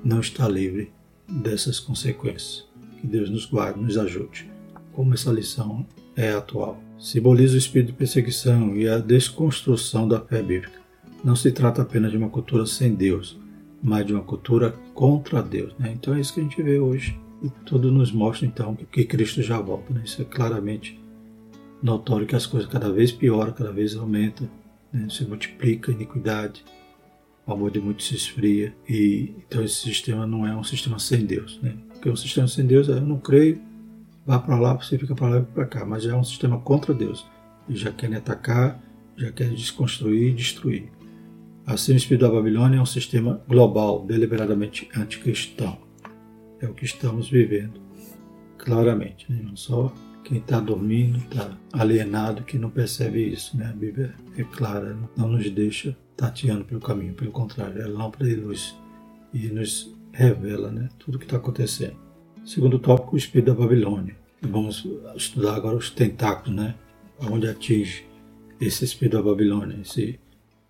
não 0.05 0.21
está 0.21 0.47
livre 0.47 0.93
dessas 1.29 1.81
consequências. 1.81 2.69
Que 3.01 3.09
Deus 3.09 3.29
nos 3.29 3.47
guarde, 3.47 3.81
nos 3.81 3.99
ajude. 3.99 4.49
Como 4.93 5.13
essa 5.13 5.33
lição 5.33 5.85
é 6.15 6.31
atual. 6.31 6.81
Simboliza 7.01 7.57
o 7.57 7.59
espírito 7.59 7.89
de 7.89 7.95
perseguição 7.95 8.77
e 8.77 8.89
a 8.89 8.99
desconstrução 8.99 10.07
da 10.07 10.21
fé 10.21 10.41
bíblica. 10.41 10.79
Não 11.25 11.35
se 11.35 11.51
trata 11.51 11.83
apenas 11.83 12.13
de 12.13 12.17
uma 12.17 12.31
cultura 12.31 12.65
sem 12.65 12.95
Deus, 12.95 13.37
mas 13.83 14.07
de 14.07 14.13
uma 14.13 14.23
cultura 14.23 14.71
contra 14.95 15.43
Deus. 15.43 15.75
Né? 15.81 15.97
Então 15.97 16.15
é 16.15 16.21
isso 16.21 16.33
que 16.33 16.39
a 16.39 16.45
gente 16.45 16.63
vê 16.63 16.79
hoje. 16.79 17.19
E 17.43 17.51
tudo 17.67 17.91
nos 17.91 18.13
mostra 18.13 18.47
então 18.47 18.77
que 18.77 19.05
Cristo 19.05 19.43
já 19.43 19.61
volta. 19.61 19.93
Né? 19.93 20.03
Isso 20.05 20.23
é 20.23 20.25
claramente 20.25 21.00
notório 21.83 22.27
que 22.27 22.37
as 22.37 22.47
coisas 22.47 22.71
cada 22.71 22.91
vez 22.93 23.11
pioram, 23.13 23.53
cada 23.53 23.73
vez 23.73 23.97
aumentam, 23.97 24.49
né? 24.93 25.07
se 25.09 25.25
multiplica 25.25 25.91
a 25.91 25.95
iniquidade, 25.95 26.65
o 27.47 27.53
amor 27.53 27.71
de 27.71 27.81
muitos 27.81 28.07
se 28.07 28.15
esfria. 28.15 28.75
E 28.89 29.35
então 29.39 29.63
esse 29.63 29.77
sistema 29.77 30.27
não 30.27 30.47
é 30.47 30.55
um 30.55 30.65
sistema 30.65 30.99
sem 30.99 31.25
Deus. 31.25 31.59
Né? 31.63 31.75
Porque 31.89 32.11
um 32.11 32.17
sistema 32.17 32.49
sem 32.49 32.67
Deus 32.67 32.89
é 32.89 32.93
eu 32.93 33.01
não 33.01 33.19
creio, 33.19 33.61
vá 34.27 34.39
para 34.39 34.59
lá, 34.59 34.75
você 34.75 34.99
fica 34.99 35.15
para 35.15 35.29
lá 35.29 35.39
e 35.39 35.43
para 35.43 35.67
cá. 35.67 35.85
Mas 35.85 36.07
é 36.07 36.15
um 36.15 36.25
sistema 36.25 36.59
contra 36.61 36.95
Deus. 36.95 37.27
E 37.69 37.77
já 37.77 37.91
quer 37.91 38.15
atacar, 38.15 38.81
já 39.17 39.31
quer 39.31 39.51
desconstruir 39.51 40.31
e 40.31 40.35
destruir. 40.35 40.91
Assim, 41.67 41.93
o 41.93 41.97
espírito 41.97 42.23
da 42.23 42.33
Babilônia 42.33 42.79
é 42.79 42.81
um 42.81 42.87
sistema 42.87 43.41
global, 43.47 44.05
deliberadamente 44.05 44.89
anticristão. 44.97 45.79
É 46.61 46.67
o 46.67 46.75
que 46.75 46.85
estamos 46.85 47.31
vivendo, 47.31 47.81
claramente. 48.59 49.31
Né? 49.31 49.41
Não 49.43 49.57
só 49.57 49.93
quem 50.25 50.39
está 50.39 50.61
dormindo, 50.61 51.19
está 51.19 51.57
alienado, 51.73 52.45
que 52.45 52.59
não 52.59 52.71
percebe 52.71 53.33
isso. 53.33 53.57
Né? 53.57 53.67
A 53.67 53.73
Bíblia 53.73 54.15
é 54.37 54.45
clara, 54.45 54.97
não 55.17 55.29
nos 55.29 55.49
deixa 55.51 55.97
tateando 56.17 56.65
pelo 56.65 56.81
caminho, 56.81 57.15
pelo 57.15 57.31
contrário, 57.31 57.81
é 57.81 57.87
lâmpada 57.87 58.27
de 58.27 58.37
luz 58.37 58.77
e 59.33 59.49
nos 59.49 59.95
revela 60.13 60.71
né, 60.71 60.89
tudo 60.99 61.15
o 61.15 61.19
que 61.19 61.25
está 61.25 61.37
acontecendo. 61.37 61.97
Segundo 62.45 62.79
tópico, 62.79 63.15
o 63.15 63.19
espírito 63.19 63.53
da 63.53 63.55
Babilônia. 63.55 64.17
Vamos 64.43 64.87
estudar 65.17 65.55
agora 65.55 65.77
os 65.77 65.91
tentáculos, 65.91 66.57
né? 66.57 66.75
Onde 67.21 67.47
atinge 67.47 68.07
esse 68.61 68.85
espírito 68.85 69.19
da 69.19 69.23
Babilônia, 69.23 69.79
esse 69.83 70.19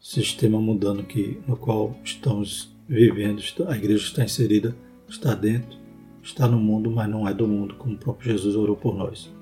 sistema 0.01 0.61
mudando 0.61 1.05
que, 1.05 1.39
no 1.47 1.57
qual 1.57 1.97
estamos 2.05 2.75
vivendo, 2.89 3.41
a 3.69 3.77
igreja 3.77 4.05
está 4.05 4.25
inserida, 4.25 4.75
está 5.09 5.35
dentro, 5.35 5.79
está 6.23 6.49
no 6.49 6.59
mundo, 6.59 6.91
mas 6.91 7.09
não 7.09 7.29
é 7.29 7.33
do 7.33 7.47
mundo, 7.47 7.77
como 7.77 7.95
o 7.95 7.99
próprio 7.99 8.33
Jesus 8.33 8.57
orou 8.57 8.77
por 8.77 8.97
nós. 8.97 9.33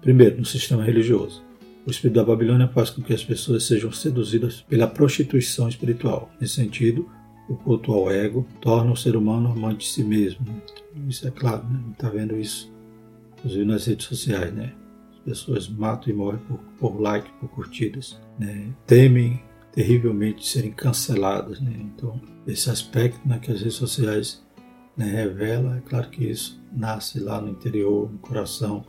Primeiro, 0.00 0.38
no 0.38 0.44
sistema 0.44 0.84
religioso. 0.84 1.42
O 1.86 1.90
espírito 1.90 2.16
da 2.16 2.24
Babilônia 2.24 2.68
faz 2.68 2.90
com 2.90 3.02
que 3.02 3.14
as 3.14 3.24
pessoas 3.24 3.64
sejam 3.64 3.90
seduzidas 3.90 4.60
pela 4.62 4.86
prostituição 4.86 5.68
espiritual. 5.68 6.30
Nesse 6.40 6.54
sentido, 6.54 7.08
o 7.48 7.56
culto 7.56 7.92
ao 7.92 8.10
ego 8.10 8.46
torna 8.60 8.92
o 8.92 8.96
ser 8.96 9.16
humano 9.16 9.50
amante 9.50 9.86
de 9.86 9.92
si 9.92 10.04
mesmo. 10.04 10.44
Isso 11.08 11.26
é 11.26 11.30
claro, 11.30 11.64
né? 11.66 11.80
Está 11.92 12.10
vendo 12.10 12.36
isso, 12.36 12.70
inclusive 13.38 13.64
nas 13.64 13.86
redes 13.86 14.06
sociais, 14.06 14.52
né? 14.52 14.74
As 15.12 15.18
pessoas 15.20 15.68
matam 15.68 16.12
e 16.12 16.16
morrem 16.16 16.40
por, 16.40 16.58
por 16.78 17.00
like, 17.00 17.30
por 17.40 17.48
curtidas, 17.48 18.20
né? 18.38 18.70
Temem 18.86 19.42
terrivelmente 19.72 20.46
serem 20.46 20.72
canceladas. 20.72 21.60
Né? 21.60 21.72
Então, 21.78 22.20
esse 22.46 22.68
aspecto 22.68 23.26
né, 23.26 23.38
que 23.38 23.52
as 23.52 23.60
redes 23.60 23.76
sociais 23.76 24.44
né, 24.96 25.06
revelam, 25.06 25.76
é 25.76 25.80
claro 25.80 26.10
que 26.10 26.24
isso 26.24 26.60
nasce 26.72 27.20
lá 27.20 27.40
no 27.40 27.50
interior, 27.50 28.10
no 28.10 28.18
coração, 28.18 28.84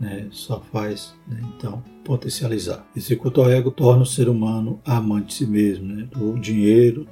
né, 0.00 0.28
só 0.30 0.60
faz 0.60 1.14
né, 1.26 1.40
então 1.56 1.82
potencializar. 2.04 2.86
Esse 2.96 3.16
culto 3.16 3.40
ao 3.40 3.50
ego 3.50 3.70
torna 3.70 4.02
o 4.02 4.06
ser 4.06 4.28
humano 4.28 4.80
amante 4.84 5.26
de 5.26 5.34
si 5.34 5.46
mesmo, 5.46 5.86
né, 5.86 6.08
do 6.12 6.38
dinheiro, 6.38 7.06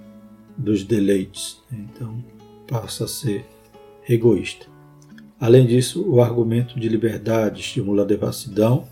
dos 0.57 0.85
deleites. 0.85 1.63
Né, 1.71 1.87
então 1.93 2.25
passa 2.69 3.05
a 3.05 3.09
ser 3.09 3.45
egoísta. 4.09 4.67
Além 5.41 5.67
disso, 5.67 6.05
o 6.09 6.23
argumento 6.23 6.79
de 6.79 6.89
liberdade 6.89 7.61
estimula 7.61 8.03
a 8.03 8.07
devassidão 8.07 8.85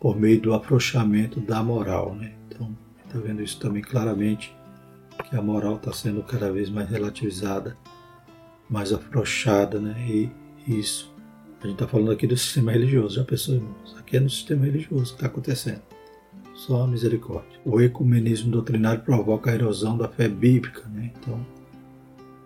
por 0.00 0.18
meio 0.18 0.40
do 0.40 0.54
afrouxamento 0.54 1.40
da 1.40 1.62
moral. 1.62 2.14
Né? 2.14 2.32
Então, 2.48 2.74
Está 3.08 3.18
vendo 3.18 3.42
isso 3.42 3.58
também 3.58 3.80
claramente, 3.80 4.54
que 5.30 5.34
a 5.34 5.40
moral 5.40 5.76
está 5.76 5.90
sendo 5.94 6.22
cada 6.22 6.52
vez 6.52 6.68
mais 6.68 6.90
relativizada, 6.90 7.74
mais 8.68 8.92
afrouxada, 8.92 9.80
né? 9.80 9.96
E 10.06 10.30
isso, 10.66 11.07
a 11.60 11.66
gente 11.66 11.74
está 11.74 11.88
falando 11.88 12.12
aqui 12.12 12.26
do 12.26 12.36
sistema 12.36 12.72
religioso, 12.72 13.16
já 13.16 13.24
pensou, 13.24 13.56
irmãos? 13.56 13.96
Aqui 13.98 14.16
é 14.16 14.20
no 14.20 14.30
sistema 14.30 14.64
religioso 14.64 15.06
que 15.06 15.14
está 15.14 15.26
acontecendo. 15.26 15.82
Só 16.54 16.82
a 16.82 16.86
misericórdia. 16.86 17.58
O 17.64 17.80
ecumenismo 17.80 18.50
doutrinário 18.50 19.02
provoca 19.02 19.50
a 19.50 19.54
erosão 19.54 19.96
da 19.96 20.08
fé 20.08 20.28
bíblica, 20.28 20.88
né? 20.88 21.12
Então, 21.18 21.44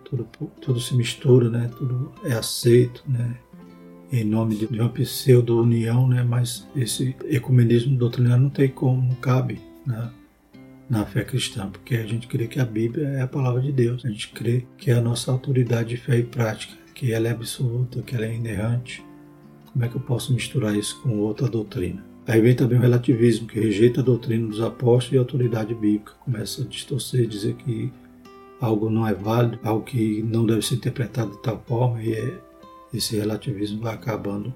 tudo, 0.03 0.27
tudo 0.61 0.79
se 0.79 0.95
mistura, 0.95 1.49
né? 1.49 1.69
Tudo 1.77 2.11
é 2.23 2.33
aceito, 2.33 3.03
né? 3.07 3.37
Em 4.11 4.23
nome 4.23 4.55
de 4.55 4.65
uma 4.65 4.89
pseudo-união, 4.89 6.07
né? 6.07 6.23
Mas 6.23 6.67
esse 6.75 7.15
ecumenismo 7.25 7.97
doutrinário 7.97 8.43
não 8.43 8.49
tem 8.49 8.69
como, 8.69 9.01
não 9.01 9.15
cabe, 9.15 9.59
né? 9.85 10.11
na 10.89 11.05
fé 11.05 11.23
cristã, 11.23 11.69
porque 11.69 11.95
a 11.95 12.05
gente 12.05 12.27
crê 12.27 12.47
que 12.47 12.59
a 12.59 12.65
Bíblia 12.65 13.07
é 13.07 13.21
a 13.21 13.27
palavra 13.27 13.61
de 13.61 13.71
Deus, 13.71 14.05
a 14.05 14.09
gente 14.09 14.29
crê 14.29 14.65
que 14.77 14.91
é 14.91 14.93
a 14.93 15.01
nossa 15.01 15.31
autoridade 15.31 15.89
de 15.89 15.97
fé 15.97 16.19
e 16.19 16.23
prática, 16.23 16.73
que 16.93 17.11
ela 17.11 17.27
é 17.27 17.31
absoluta, 17.31 18.01
que 18.01 18.15
ela 18.15 18.25
é 18.25 18.35
inerrante. 18.35 19.03
Como 19.71 19.83
é 19.83 19.87
que 19.87 19.95
eu 19.95 20.01
posso 20.01 20.33
misturar 20.33 20.75
isso 20.75 21.01
com 21.01 21.19
outra 21.19 21.47
doutrina? 21.47 22.03
Aí 22.27 22.39
vem 22.39 22.55
também 22.55 22.77
o 22.77 22.81
relativismo, 22.81 23.47
que 23.47 23.59
rejeita 23.59 23.99
a 23.99 24.03
doutrina 24.03 24.47
dos 24.47 24.61
apóstolos 24.61 25.13
e 25.13 25.17
a 25.17 25.19
autoridade 25.19 25.73
bíblica, 25.73 26.13
começa 26.23 26.61
a 26.61 26.65
distorcer, 26.65 27.27
dizer 27.27 27.55
que 27.55 27.91
algo 28.61 28.89
não 28.89 29.05
é 29.05 29.13
válido, 29.13 29.59
algo 29.63 29.83
que 29.83 30.23
não 30.23 30.45
deve 30.45 30.61
ser 30.61 30.75
interpretado 30.75 31.31
de 31.31 31.41
tal 31.41 31.61
forma, 31.67 32.01
e 32.01 32.13
é, 32.13 32.39
esse 32.93 33.17
relativismo 33.17 33.81
vai 33.81 33.93
acabando 33.93 34.53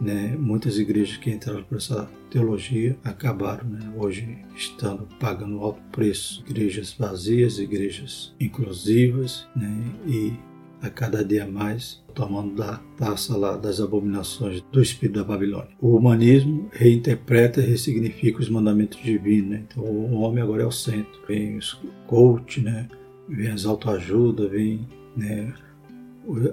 né, 0.00 0.36
muitas 0.38 0.78
igrejas 0.78 1.16
que 1.16 1.30
entraram 1.30 1.62
por 1.64 1.78
essa 1.78 2.08
teologia 2.30 2.96
acabaram 3.02 3.68
né, 3.68 3.92
hoje 3.96 4.38
estando 4.54 5.08
pagando 5.18 5.58
alto 5.60 5.80
preço. 5.90 6.44
Igrejas 6.48 6.92
vazias, 6.92 7.58
igrejas 7.58 8.34
inclusivas 8.38 9.46
né, 9.56 9.82
e 10.06 10.32
a 10.80 10.88
cada 10.88 11.24
dia 11.24 11.46
mais 11.46 12.02
tomando 12.14 12.56
da 12.56 12.80
taça 12.96 13.36
lá 13.36 13.56
das 13.56 13.80
abominações 13.80 14.60
do 14.72 14.82
espírito 14.82 15.18
da 15.18 15.24
Babilônia. 15.24 15.70
O 15.80 15.96
humanismo 15.96 16.68
reinterpreta 16.72 17.60
e 17.60 17.66
ressignifica 17.66 18.40
os 18.40 18.48
mandamentos 18.48 19.00
divinos. 19.00 19.50
Né? 19.50 19.64
Então 19.68 19.84
o 19.84 20.20
homem 20.20 20.42
agora 20.42 20.62
é 20.62 20.66
o 20.66 20.72
centro. 20.72 21.20
Vem 21.26 21.56
os 21.56 21.80
coach, 22.06 22.60
né? 22.60 22.88
vem 23.28 23.48
as 23.48 23.64
autoajuda, 23.64 24.48
vem 24.48 24.88
né, 25.16 25.52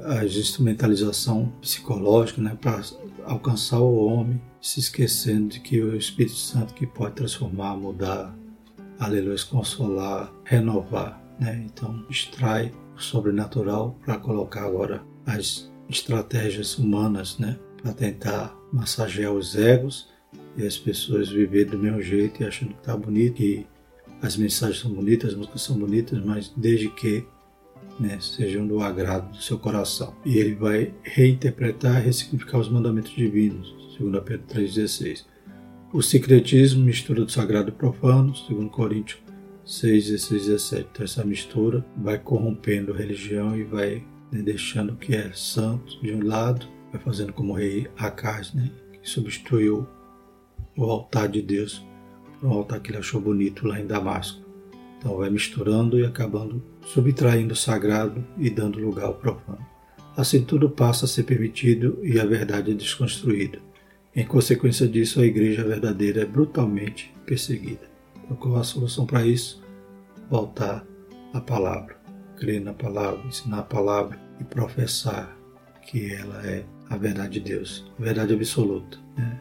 a 0.06 0.26
instrumentalização 0.26 1.52
psicológica 1.62 2.42
né, 2.42 2.58
para 2.60 2.82
alcançar 3.26 3.80
o 3.80 4.06
homem, 4.06 4.42
se 4.62 4.80
esquecendo 4.80 5.50
de 5.50 5.60
que 5.60 5.82
o 5.82 5.96
Espírito 5.96 6.36
Santo 6.36 6.74
que 6.74 6.86
pode 6.86 7.16
transformar, 7.16 7.76
mudar, 7.76 8.36
aleluia, 9.00 9.38
consolar, 9.50 10.32
renovar. 10.44 11.22
Né? 11.40 11.66
Então, 11.66 12.06
extrai 12.10 12.72
sobrenatural 12.98 14.00
para 14.04 14.18
colocar 14.18 14.66
agora 14.66 15.04
as 15.26 15.72
estratégias 15.90 16.78
humanas 16.78 17.38
né? 17.38 17.58
para 17.82 17.94
tentar 17.94 18.56
massagear 18.72 19.32
os 19.32 19.56
egos 19.56 20.10
e 20.58 20.66
as 20.66 20.78
pessoas 20.78 21.30
viver 21.30 21.66
do 21.66 21.78
meu 21.78 22.02
jeito 22.02 22.42
e 22.42 22.46
achando 22.46 22.74
que 22.74 22.80
está 22.80 22.96
bonito, 22.96 23.36
que 23.36 23.68
as 24.22 24.38
mensagens 24.38 24.80
são 24.80 24.92
bonitas, 24.92 25.32
as 25.32 25.36
músicas 25.36 25.62
são 25.62 25.78
bonitas, 25.78 26.24
mas 26.24 26.52
desde 26.56 26.90
que 26.90 27.26
né, 28.00 28.18
sejam 28.20 28.66
do 28.66 28.82
agrado 28.82 29.32
do 29.32 29.42
seu 29.42 29.58
coração. 29.58 30.16
E 30.26 30.38
ele 30.38 30.56
vai 30.56 30.94
reinterpretar 31.04 32.02
e 32.02 32.06
ressignificar 32.06 32.60
os 32.60 32.70
mandamentos 32.70 33.12
divinos, 33.12 33.74
segundo 33.96 34.22
Pedro 34.22 34.46
3,16. 34.48 35.26
O 35.94 36.02
secretismo 36.02 36.84
mistura 36.84 37.24
do 37.24 37.32
sagrado 37.32 37.70
e 37.70 37.72
profano, 37.72 38.36
segundo 38.36 38.70
Coríntios 38.70 39.25
6, 39.66 40.10
16, 40.12 40.46
17. 40.46 40.88
Então 40.92 41.04
essa 41.04 41.24
mistura 41.24 41.84
vai 41.98 42.20
corrompendo 42.20 42.94
a 42.94 42.98
religião 42.98 43.58
e 43.58 43.64
vai 43.64 44.04
né, 44.32 44.42
deixando 44.42 44.94
o 44.94 44.96
que 44.96 45.16
é 45.16 45.32
santo 45.34 46.00
de 46.02 46.14
um 46.14 46.26
lado, 46.26 46.68
vai 46.92 47.02
fazendo 47.02 47.34
como 47.34 47.54
o 47.54 47.56
rei 47.56 47.88
Acaz, 47.98 48.54
né, 48.54 48.70
que 49.02 49.10
substituiu 49.10 49.88
o 50.78 50.84
altar 50.84 51.28
de 51.28 51.42
Deus 51.42 51.84
por 52.40 52.50
um 52.50 52.54
altar 52.54 52.80
que 52.80 52.92
ele 52.92 53.00
achou 53.00 53.20
bonito 53.20 53.68
lá 53.68 53.80
em 53.80 53.88
Damasco. 53.88 54.46
Então 54.98 55.18
vai 55.18 55.30
misturando 55.30 56.00
e 56.00 56.06
acabando 56.06 56.64
subtraindo 56.86 57.54
o 57.54 57.58
sagrado 57.58 58.26
e 58.38 58.50
dando 58.50 58.80
lugar 58.80 59.06
ao 59.06 59.16
profano. 59.16 59.66
Assim 60.16 60.44
tudo 60.44 60.70
passa 60.70 61.06
a 61.06 61.08
ser 61.08 61.24
permitido 61.24 62.00
e 62.04 62.20
a 62.20 62.26
verdade 62.26 62.72
é 62.72 62.74
desconstruída. 62.74 63.60
Em 64.16 64.26
consequência 64.26 64.88
disso, 64.88 65.20
a 65.20 65.26
igreja 65.26 65.64
verdadeira 65.64 66.22
é 66.22 66.26
brutalmente 66.26 67.14
perseguida. 67.26 67.95
Qual 68.40 68.56
a 68.58 68.64
solução 68.64 69.06
para 69.06 69.26
isso? 69.26 69.64
Voltar 70.30 70.86
à 71.34 71.42
palavra, 71.42 71.98
crer 72.38 72.62
na 72.62 72.74
palavra, 72.74 73.26
ensinar 73.26 73.60
a 73.60 73.64
palavra 73.64 74.20
e 74.40 74.44
professar 74.44 75.36
que 75.84 76.14
ela 76.14 76.46
é 76.46 76.66
a 76.90 76.98
verdade 76.98 77.40
de 77.40 77.52
Deus, 77.52 77.86
a 78.00 78.04
verdade 78.04 78.34
absoluta. 78.34 78.98
Né? 79.18 79.40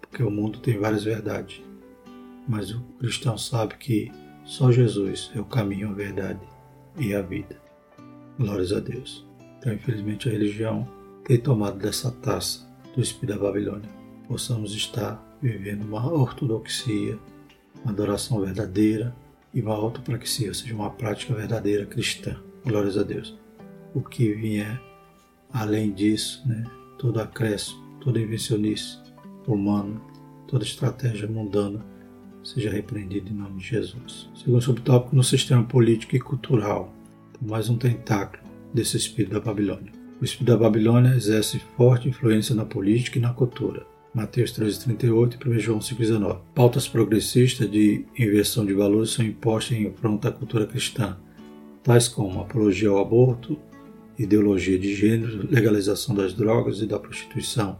Porque 0.00 0.22
o 0.22 0.30
mundo 0.30 0.58
tem 0.58 0.78
várias 0.78 1.04
verdades, 1.04 1.62
mas 2.48 2.72
o 2.72 2.80
cristão 2.98 3.38
sabe 3.38 3.76
que 3.76 4.12
só 4.44 4.70
Jesus 4.72 5.30
é 5.34 5.40
o 5.40 5.44
caminho, 5.44 5.90
a 5.90 5.94
verdade 5.94 6.40
e 6.98 7.14
a 7.14 7.22
vida. 7.22 7.60
Glórias 8.38 8.72
a 8.72 8.80
Deus. 8.80 9.26
Então, 9.58 9.72
infelizmente, 9.72 10.28
a 10.28 10.32
religião 10.32 10.86
tem 11.24 11.38
tomado 11.38 11.78
dessa 11.78 12.10
taça 12.10 12.66
do 12.94 13.00
Espírito 13.00 13.38
da 13.38 13.44
Babilônia 13.44 13.96
possamos 14.26 14.74
estar 14.74 15.22
vivendo 15.40 15.84
uma 15.84 16.12
ortodoxia, 16.12 17.18
uma 17.86 17.92
adoração 17.92 18.40
verdadeira 18.40 19.14
e 19.54 19.62
uma 19.62 19.74
autopraxia, 19.74 20.48
ou 20.48 20.54
seja, 20.54 20.74
uma 20.74 20.90
prática 20.90 21.32
verdadeira 21.32 21.86
cristã. 21.86 22.36
Glórias 22.64 22.98
a 22.98 23.04
Deus. 23.04 23.38
O 23.94 24.00
que 24.00 24.32
vier 24.34 24.80
além 25.52 25.92
disso, 25.92 26.42
né, 26.46 26.64
todo 26.98 27.20
acréscimo, 27.20 27.80
toda 28.00 28.20
invencionice 28.20 28.98
humana, 29.46 30.00
toda 30.48 30.64
estratégia 30.64 31.28
mundana, 31.28 31.84
seja 32.42 32.70
repreendido 32.70 33.30
em 33.30 33.34
nome 33.34 33.60
de 33.60 33.68
Jesus. 33.68 34.28
Segundo 34.34 34.60
subtópico, 34.60 35.14
no 35.14 35.22
sistema 35.22 35.62
político 35.62 36.16
e 36.16 36.20
cultural, 36.20 36.92
mais 37.40 37.68
um 37.68 37.78
tentáculo 37.78 38.42
desse 38.74 38.96
espírito 38.96 39.34
da 39.34 39.40
Babilônia. 39.40 39.92
O 40.20 40.24
espírito 40.24 40.52
da 40.52 40.58
Babilônia 40.58 41.14
exerce 41.14 41.60
forte 41.76 42.08
influência 42.08 42.54
na 42.54 42.64
política 42.64 43.18
e 43.18 43.22
na 43.22 43.32
cultura. 43.32 43.86
Mateus 44.16 44.50
13,38 44.50 45.36
e 45.44 45.48
1 45.50 45.58
João 45.58 45.78
5,19. 45.78 46.38
Pautas 46.54 46.88
progressistas 46.88 47.70
de 47.70 48.06
inversão 48.18 48.64
de 48.64 48.72
valores 48.72 49.10
são 49.10 49.22
impostas 49.22 49.76
em 49.76 49.88
afronta 49.88 50.30
à 50.30 50.32
cultura 50.32 50.66
cristã, 50.66 51.18
tais 51.82 52.08
como 52.08 52.40
apologia 52.40 52.88
ao 52.88 52.98
aborto, 52.98 53.58
ideologia 54.18 54.78
de 54.78 54.94
gênero, 54.94 55.46
legalização 55.50 56.14
das 56.14 56.32
drogas 56.32 56.80
e 56.80 56.86
da 56.86 56.98
prostituição. 56.98 57.78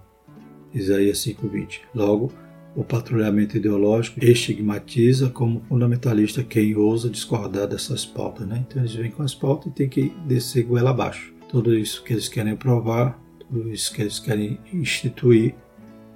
Isaías 0.74 1.20
5,20. 1.20 1.80
Logo, 1.94 2.30
o 2.76 2.84
patrulhamento 2.84 3.56
ideológico 3.56 4.22
estigmatiza 4.22 5.30
como 5.30 5.62
fundamentalista 5.66 6.44
quem 6.44 6.76
ousa 6.76 7.08
discordar 7.08 7.66
dessas 7.66 8.04
pautas. 8.04 8.46
Né? 8.46 8.62
Então 8.68 8.82
eles 8.82 8.94
vêm 8.94 9.10
com 9.10 9.22
as 9.22 9.34
pautas 9.34 9.68
e 9.68 9.74
tem 9.74 9.88
que 9.88 10.12
descer 10.26 10.64
goela 10.64 10.90
abaixo. 10.90 11.32
Tudo 11.48 11.74
isso 11.74 12.04
que 12.04 12.12
eles 12.12 12.28
querem 12.28 12.54
provar, 12.54 13.18
tudo 13.38 13.72
isso 13.72 13.90
que 13.94 14.02
eles 14.02 14.18
querem 14.18 14.60
instituir, 14.70 15.54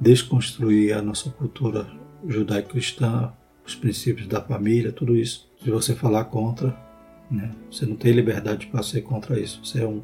desconstruir 0.00 0.94
a 0.94 1.02
nossa 1.02 1.30
cultura 1.30 1.86
judaico-cristã, 2.26 3.32
os 3.66 3.74
princípios 3.74 4.26
da 4.26 4.40
família, 4.40 4.92
tudo 4.92 5.16
isso. 5.16 5.48
Se 5.62 5.70
você 5.70 5.94
falar 5.94 6.24
contra, 6.24 6.76
né, 7.30 7.50
você 7.70 7.86
não 7.86 7.96
tem 7.96 8.12
liberdade 8.12 8.66
para 8.66 8.82
ser 8.82 9.02
contra 9.02 9.38
isso. 9.38 9.64
Você 9.64 9.82
é 9.82 9.86
um 9.86 10.02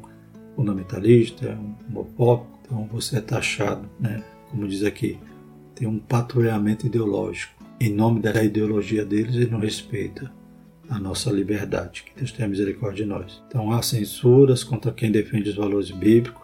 fundamentalista, 0.55 1.47
é 1.47 1.55
um 1.55 1.75
homofóbico, 1.89 2.59
então 2.61 2.87
você 2.91 3.17
é 3.17 3.21
taxado, 3.21 3.89
né, 3.99 4.23
como 4.49 4.67
diz 4.67 4.83
aqui, 4.83 5.19
tem 5.75 5.87
um 5.87 5.99
patrulhamento 5.99 6.85
ideológico. 6.85 7.53
Em 7.79 7.93
nome 7.93 8.21
da 8.21 8.43
ideologia 8.43 9.05
deles, 9.05 9.35
ele 9.35 9.51
não 9.51 9.59
respeita 9.59 10.31
a 10.89 10.99
nossa 10.99 11.29
liberdade. 11.31 12.03
Que 12.03 12.15
Deus 12.15 12.31
tenha 12.31 12.47
misericórdia 12.47 13.03
de 13.03 13.09
nós. 13.09 13.43
Então 13.47 13.71
há 13.71 13.81
censuras 13.81 14.63
contra 14.63 14.91
quem 14.91 15.11
defende 15.11 15.49
os 15.49 15.55
valores 15.55 15.91
bíblicos, 15.91 16.41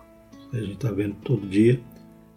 a 0.51 0.57
gente 0.57 0.73
está 0.73 0.91
vendo 0.91 1.15
todo 1.23 1.47
dia. 1.47 1.79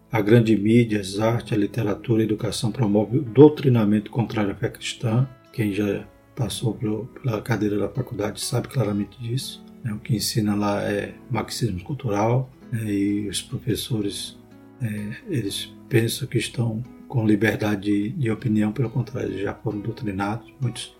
A 0.09 0.21
grande 0.21 0.55
mídia, 0.57 1.01
as 1.01 1.19
artes, 1.19 1.51
a 1.51 1.57
literatura, 1.57 2.21
a 2.21 2.25
educação 2.25 2.71
promove 2.71 3.17
o 3.17 3.21
doutrinamento 3.21 4.09
contrário 4.09 4.51
à 4.51 4.55
fé 4.55 4.69
cristã. 4.69 5.27
Quem 5.51 5.73
já 5.73 6.05
passou 6.33 6.73
pela 7.21 7.41
cadeira 7.41 7.77
da 7.77 7.89
faculdade 7.89 8.39
sabe 8.39 8.69
claramente 8.69 9.21
disso. 9.21 9.61
Né? 9.83 9.91
O 9.91 9.99
que 9.99 10.15
ensina 10.15 10.55
lá 10.55 10.81
é 10.83 11.13
marxismo 11.29 11.83
cultural 11.83 12.49
né? 12.71 12.85
e 12.85 13.27
os 13.27 13.41
professores 13.41 14.37
é, 14.81 15.17
eles 15.27 15.73
pensam 15.89 16.25
que 16.25 16.37
estão 16.37 16.81
com 17.09 17.25
liberdade 17.25 18.09
de, 18.09 18.31
opinião, 18.31 18.71
pelo 18.71 18.89
contrário, 18.89 19.37
já 19.37 19.53
foram 19.53 19.79
doutrinados. 19.79 20.53
Muitos 20.61 20.95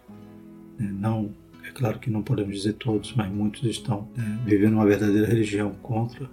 né? 0.78 0.92
não, 0.92 1.34
é 1.66 1.72
claro 1.72 1.98
que 1.98 2.10
não 2.10 2.22
podemos 2.22 2.54
dizer 2.54 2.74
todos, 2.74 3.14
mas 3.16 3.32
muitos 3.32 3.64
estão 3.64 4.10
vivendo 4.44 4.74
uma 4.74 4.86
verdadeira 4.86 5.28
religião 5.28 5.72
contra 5.82 6.30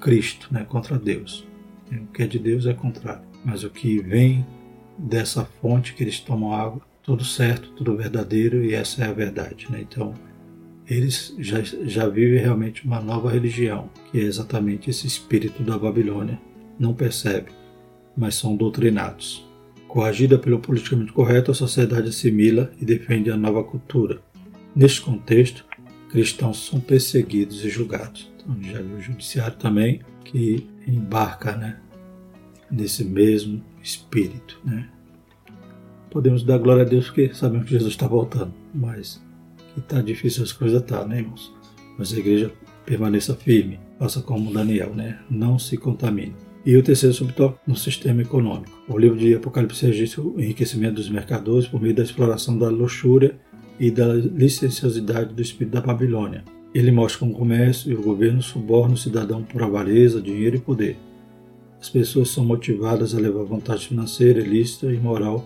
Cristo, 0.00 0.50
contra 0.68 0.98
Deus. 0.98 1.47
O 1.92 2.06
que 2.12 2.22
é 2.22 2.26
de 2.26 2.38
Deus 2.38 2.66
é 2.66 2.74
contrário. 2.74 3.22
Mas 3.44 3.64
o 3.64 3.70
que 3.70 3.98
vem 4.00 4.46
dessa 4.98 5.44
fonte 5.44 5.94
que 5.94 6.02
eles 6.02 6.20
tomam 6.20 6.52
água, 6.52 6.82
tudo 7.02 7.24
certo, 7.24 7.70
tudo 7.70 7.96
verdadeiro 7.96 8.64
e 8.64 8.74
essa 8.74 9.04
é 9.04 9.08
a 9.08 9.12
verdade. 9.12 9.66
Né? 9.70 9.80
Então, 9.80 10.12
eles 10.86 11.34
já, 11.38 11.60
já 11.62 12.08
vivem 12.08 12.40
realmente 12.40 12.84
uma 12.84 13.00
nova 13.00 13.30
religião, 13.30 13.90
que 14.10 14.18
é 14.18 14.22
exatamente 14.22 14.90
esse 14.90 15.06
espírito 15.06 15.62
da 15.62 15.78
Babilônia. 15.78 16.40
Não 16.78 16.94
percebe, 16.94 17.50
mas 18.16 18.34
são 18.34 18.56
doutrinados. 18.56 19.46
Coagida 19.86 20.38
pelo 20.38 20.58
politicamente 20.58 21.12
correto, 21.12 21.50
a 21.50 21.54
sociedade 21.54 22.08
assimila 22.08 22.70
e 22.80 22.84
defende 22.84 23.30
a 23.30 23.36
nova 23.36 23.64
cultura. 23.64 24.20
Neste 24.74 25.00
contexto, 25.00 25.64
cristãos 26.10 26.66
são 26.66 26.80
perseguidos 26.80 27.64
e 27.64 27.70
julgados. 27.70 28.30
Então, 28.36 28.62
já 28.62 28.80
viu 28.80 28.96
o 28.96 29.00
judiciário 29.00 29.56
também 29.56 30.00
que 30.30 30.68
embarca 30.86 31.56
né, 31.56 31.78
nesse 32.70 33.04
mesmo 33.04 33.62
espírito. 33.82 34.60
Né? 34.64 34.88
Podemos 36.10 36.42
dar 36.42 36.58
glória 36.58 36.82
a 36.84 36.88
Deus 36.88 37.06
porque 37.06 37.34
sabemos 37.34 37.64
que 37.66 37.72
Jesus 37.72 37.92
está 37.92 38.06
voltando, 38.06 38.52
mas 38.74 39.22
que 39.74 39.80
está 39.80 40.00
difícil 40.00 40.44
as 40.44 40.52
coisas, 40.52 40.82
tá, 40.82 41.06
né, 41.06 41.18
irmãos? 41.18 41.52
Mas 41.98 42.12
a 42.12 42.18
igreja 42.18 42.52
permaneça 42.84 43.34
firme, 43.34 43.80
faça 43.98 44.20
como 44.20 44.52
Daniel, 44.52 44.94
né? 44.94 45.18
Não 45.30 45.58
se 45.58 45.76
contamine. 45.76 46.34
E 46.64 46.76
o 46.76 46.82
terceiro 46.82 47.14
subtópico, 47.14 47.62
no 47.66 47.76
sistema 47.76 48.22
econômico. 48.22 48.82
O 48.88 48.98
livro 48.98 49.16
de 49.18 49.34
Apocalipse 49.34 49.86
registra 49.86 50.22
o 50.22 50.38
enriquecimento 50.38 50.96
dos 50.96 51.08
mercadores 51.08 51.66
por 51.66 51.80
meio 51.80 51.94
da 51.94 52.02
exploração 52.02 52.58
da 52.58 52.68
luxúria 52.68 53.38
e 53.80 53.90
da 53.90 54.12
licenciosidade 54.12 55.34
do 55.34 55.40
espírito 55.40 55.74
da 55.74 55.80
Babilônia. 55.80 56.44
Ele 56.78 56.92
mostra 56.92 57.18
como 57.18 57.32
o 57.32 57.36
comércio 57.36 57.90
e 57.90 57.94
o 57.96 58.00
governo 58.00 58.40
subornam 58.40 58.94
o 58.94 58.96
cidadão 58.96 59.42
por 59.42 59.64
avareza, 59.64 60.22
dinheiro 60.22 60.54
e 60.54 60.60
poder. 60.60 60.96
As 61.80 61.90
pessoas 61.90 62.30
são 62.30 62.44
motivadas 62.44 63.16
a 63.16 63.18
levar 63.18 63.42
vantagem 63.42 63.88
financeira, 63.88 64.38
ilícita 64.38 64.86
e 64.92 64.96
moral 64.96 65.44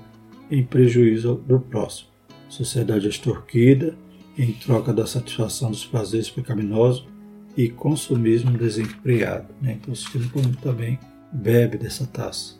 em 0.51 0.63
prejuízo 0.63 1.43
do 1.49 1.59
próximo. 1.59 2.11
Sociedade 2.51 3.07
é 3.07 3.09
extorquida 3.09 3.97
em 4.37 4.53
troca 4.53 4.93
da 4.93 5.07
satisfação 5.07 5.71
dos 5.71 5.87
prazeres 5.87 6.29
pecaminosos 6.29 7.09
e 7.57 7.71
consumismo 7.71 8.51
desenfreado. 8.51 9.49
Né? 9.63 9.79
Então 9.81 9.95
o 9.95 9.97
sistema 9.97 10.27
econômico 10.27 10.61
também 10.61 10.99
bebe 11.33 11.79
dessa 11.79 12.07
taça. 12.07 12.57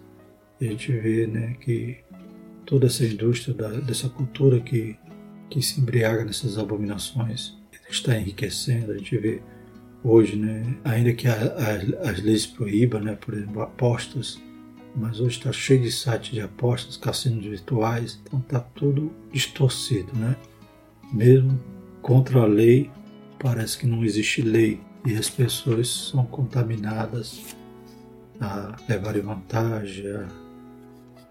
E 0.59 0.67
a 0.67 0.71
gente 0.71 0.91
vê 0.93 1.27
né, 1.27 1.59
que 1.61 1.99
toda 2.65 2.87
essa 2.87 3.05
indústria, 3.05 3.55
da, 3.55 3.69
dessa 3.69 4.09
cultura 4.09 4.61
que, 4.61 4.97
que 5.51 5.61
se 5.61 5.79
embriaga 5.79 6.25
nessas 6.25 6.57
abominações, 6.57 7.61
está 7.95 8.17
enriquecendo. 8.17 8.93
A 8.93 8.97
gente 8.97 9.17
vê 9.19 9.43
hoje, 10.03 10.37
né, 10.37 10.77
ainda 10.85 11.13
que 11.13 11.29
a, 11.29 11.35
a, 11.35 12.11
as 12.11 12.23
leis 12.23 12.47
proíbam, 12.47 13.01
né, 13.01 13.15
por 13.15 13.35
exemplo, 13.35 13.63
apostas, 13.63 14.41
mas 14.95 15.21
hoje 15.21 15.39
está 15.39 15.53
cheio 15.53 15.83
de 15.83 15.91
sites 15.91 16.33
de 16.33 16.41
apostas, 16.41 16.97
cassinos 16.97 17.45
virtuais, 17.45 18.21
então 18.23 18.41
está 18.41 18.61
tudo 18.61 19.11
distorcido, 19.33 20.13
né? 20.15 20.37
Mesmo 21.13 21.59
contra 22.03 22.43
a 22.43 22.47
lei, 22.47 22.91
parece 23.39 23.79
que 23.79 23.87
não 23.87 24.05
existe 24.05 24.43
lei 24.43 24.81
e 25.07 25.15
as 25.15 25.31
pessoas 25.31 25.89
são 25.89 26.27
contaminadas 26.27 27.57
a 28.41 28.77
levarem 28.89 29.23
vantagem, 29.23 30.07
a 30.11 30.29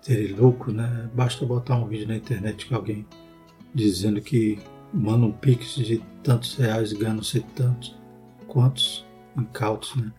terem 0.03 0.33
lucro, 0.33 0.71
né? 0.71 1.09
Basta 1.13 1.45
botar 1.45 1.75
um 1.75 1.87
vídeo 1.87 2.07
na 2.07 2.15
internet 2.15 2.65
com 2.65 2.75
alguém 2.75 3.05
dizendo 3.73 4.21
que 4.21 4.59
manda 4.93 5.25
um 5.25 5.31
pix 5.31 5.75
de 5.75 6.01
tantos 6.23 6.55
reais, 6.55 6.93
ganham-se 6.93 7.39
tantos, 7.55 7.95
quantos 8.47 9.05
incautos, 9.37 9.95
né? 9.95 10.11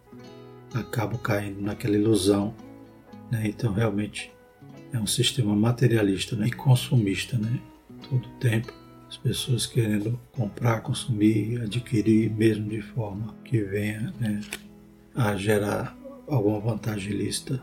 Acabam 0.74 1.18
caindo 1.18 1.60
naquela 1.60 1.96
ilusão, 1.96 2.54
né? 3.30 3.46
Então 3.46 3.72
realmente 3.72 4.32
é 4.92 4.98
um 4.98 5.06
sistema 5.06 5.54
materialista 5.54 6.36
né? 6.36 6.48
e 6.48 6.52
consumista, 6.52 7.36
né? 7.36 7.60
Todo 8.08 8.26
tempo 8.40 8.72
as 9.12 9.18
pessoas 9.18 9.66
querendo 9.66 10.18
comprar, 10.32 10.80
consumir, 10.80 11.60
adquirir, 11.60 12.30
mesmo 12.30 12.70
de 12.70 12.80
forma 12.80 13.34
que 13.44 13.62
venha 13.62 14.10
né, 14.18 14.40
a 15.14 15.36
gerar 15.36 15.94
alguma 16.26 16.58
vantagem 16.58 17.12
ilícita, 17.12 17.60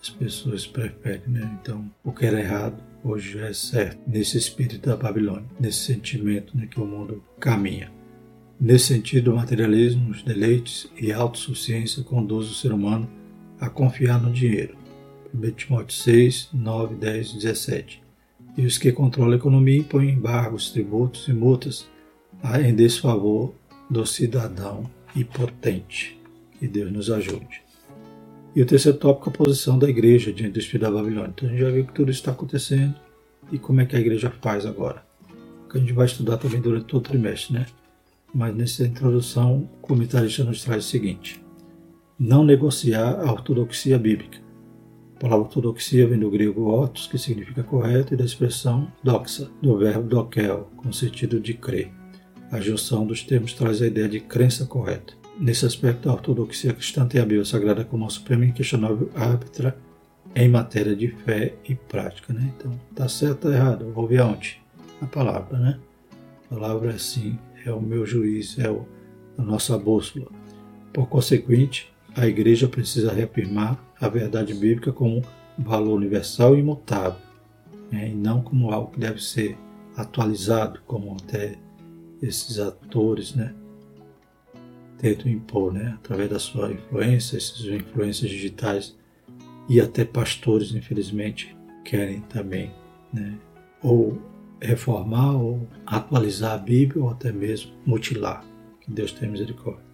as 0.00 0.08
pessoas 0.08 0.66
preferem, 0.66 1.28
né? 1.28 1.58
Então, 1.60 1.90
o 2.02 2.10
que 2.10 2.24
era 2.24 2.40
errado 2.40 2.82
hoje 3.10 3.38
é 3.38 3.52
certo 3.52 3.98
nesse 4.06 4.36
espírito 4.36 4.88
da 4.88 4.96
Babilônia, 4.96 5.48
nesse 5.58 5.78
sentimento 5.78 6.56
né, 6.56 6.66
que 6.66 6.80
o 6.80 6.84
mundo 6.84 7.22
caminha. 7.40 7.90
Nesse 8.60 8.86
sentido, 8.86 9.32
o 9.32 9.36
materialismo, 9.36 10.10
os 10.10 10.22
deleites 10.22 10.90
e 11.00 11.12
a 11.12 11.18
autossuficiência 11.18 12.02
conduzem 12.02 12.50
o 12.50 12.54
ser 12.54 12.72
humano 12.72 13.08
a 13.60 13.70
confiar 13.70 14.20
no 14.20 14.32
dinheiro. 14.32 14.76
1 15.32 15.50
Timóteo 15.52 15.96
6, 15.96 16.50
9, 16.52 16.96
10 16.96 17.34
17. 17.34 18.02
E 18.56 18.66
os 18.66 18.76
que 18.76 18.92
controlam 18.92 19.32
a 19.32 19.36
economia 19.36 19.78
impõem 19.78 20.10
embargos, 20.10 20.70
tributos 20.70 21.28
e 21.28 21.32
multas 21.32 21.88
em 22.64 22.74
desfavor 22.74 23.54
do 23.88 24.04
cidadão 24.04 24.90
impotente. 25.14 26.18
Que 26.58 26.66
Deus 26.66 26.92
nos 26.92 27.10
ajude. 27.10 27.67
E 28.58 28.62
o 28.62 28.66
terceiro 28.66 28.98
tópico, 28.98 29.30
a 29.30 29.32
posição 29.32 29.78
da 29.78 29.88
igreja 29.88 30.32
diante 30.32 30.54
do 30.54 30.58
espírito 30.58 30.82
da 30.82 30.90
Babilônia. 30.90 31.32
Então 31.32 31.48
a 31.48 31.52
gente 31.52 31.60
já 31.60 31.70
viu 31.70 31.86
que 31.86 31.92
tudo 31.92 32.10
isso 32.10 32.18
está 32.18 32.32
acontecendo 32.32 32.92
e 33.52 33.56
como 33.56 33.80
é 33.80 33.86
que 33.86 33.94
a 33.94 34.00
igreja 34.00 34.32
faz 34.42 34.66
agora. 34.66 35.00
Que 35.70 35.78
a 35.78 35.80
gente 35.80 35.92
vai 35.92 36.06
estudar 36.06 36.38
também 36.38 36.60
durante 36.60 36.86
todo 36.86 37.06
o 37.06 37.08
trimestre, 37.08 37.54
né? 37.54 37.66
Mas 38.34 38.56
nessa 38.56 38.84
introdução, 38.84 39.58
o 39.58 39.80
comentarista 39.80 40.42
nos 40.42 40.64
traz 40.64 40.84
o 40.84 40.88
seguinte: 40.88 41.40
não 42.18 42.44
negociar 42.44 43.20
a 43.20 43.30
ortodoxia 43.30 43.96
bíblica. 43.96 44.38
A 45.14 45.20
palavra 45.20 45.44
ortodoxia 45.44 46.08
vem 46.08 46.18
do 46.18 46.28
grego 46.28 46.64
ortos, 46.64 47.06
que 47.06 47.16
significa 47.16 47.62
correto, 47.62 48.14
e 48.14 48.16
da 48.16 48.24
expressão 48.24 48.90
doxa, 49.04 49.48
do 49.62 49.78
verbo 49.78 50.08
dokel, 50.08 50.68
com 50.76 50.90
sentido 50.90 51.38
de 51.38 51.54
crer. 51.54 51.92
A 52.50 52.60
junção 52.60 53.06
dos 53.06 53.22
termos 53.22 53.52
traz 53.52 53.80
a 53.80 53.86
ideia 53.86 54.08
de 54.08 54.18
crença 54.18 54.66
correta. 54.66 55.17
Nesse 55.38 55.64
aspecto, 55.64 56.10
a 56.10 56.14
ortodoxia 56.14 56.72
cristã 56.72 57.06
tem 57.06 57.20
a 57.20 57.24
Bíblia 57.24 57.44
Sagrada 57.44 57.84
como 57.84 58.04
a 58.04 58.10
suprema 58.10 58.44
e 58.44 58.48
inquestionável 58.48 59.08
árbitra 59.14 59.76
em 60.34 60.48
matéria 60.48 60.96
de 60.96 61.08
fé 61.08 61.54
e 61.68 61.76
prática. 61.76 62.32
Né? 62.32 62.52
Então, 62.56 62.72
está 62.90 63.08
certo 63.08 63.46
ou 63.46 63.54
errado? 63.54 63.92
vou 63.92 64.08
ver 64.08 64.20
aonde? 64.20 64.60
A 65.00 65.06
palavra, 65.06 65.56
né? 65.56 65.78
A 66.50 66.54
palavra 66.54 66.90
é 66.90 66.98
sim, 66.98 67.38
é 67.64 67.72
o 67.72 67.80
meu 67.80 68.04
juiz, 68.04 68.58
é 68.58 68.68
o, 68.68 68.84
a 69.38 69.42
nossa 69.42 69.78
bússola. 69.78 70.26
Por 70.92 71.08
consequente, 71.08 71.92
a 72.16 72.26
igreja 72.26 72.66
precisa 72.66 73.12
reafirmar 73.12 73.78
a 74.00 74.08
verdade 74.08 74.52
bíblica 74.54 74.90
como 74.90 75.22
valor 75.56 75.94
universal 75.96 76.56
e 76.56 76.60
imutável, 76.60 77.20
né? 77.92 78.08
e 78.08 78.14
não 78.14 78.42
como 78.42 78.72
algo 78.72 78.90
que 78.90 78.98
deve 78.98 79.22
ser 79.22 79.56
atualizado, 79.96 80.80
como 80.84 81.16
até 81.16 81.56
esses 82.20 82.58
atores, 82.58 83.34
né? 83.34 83.54
Tentam 84.98 85.30
impor, 85.30 85.72
né, 85.72 85.94
através 85.96 86.28
da 86.28 86.38
sua 86.38 86.72
influência, 86.72 87.36
essas 87.36 87.64
influências 87.64 88.30
digitais 88.30 88.96
e 89.68 89.80
até 89.80 90.04
pastores, 90.04 90.74
infelizmente, 90.74 91.56
querem 91.84 92.20
também, 92.22 92.72
né, 93.12 93.34
ou 93.82 94.20
reformar 94.60 95.36
ou 95.36 95.66
atualizar 95.86 96.52
a 96.52 96.58
Bíblia 96.58 97.04
ou 97.04 97.10
até 97.10 97.32
mesmo 97.32 97.72
mutilar. 97.86 98.44
Que 98.80 98.90
Deus 98.90 99.12
tenha 99.12 99.30
misericórdia. 99.30 99.84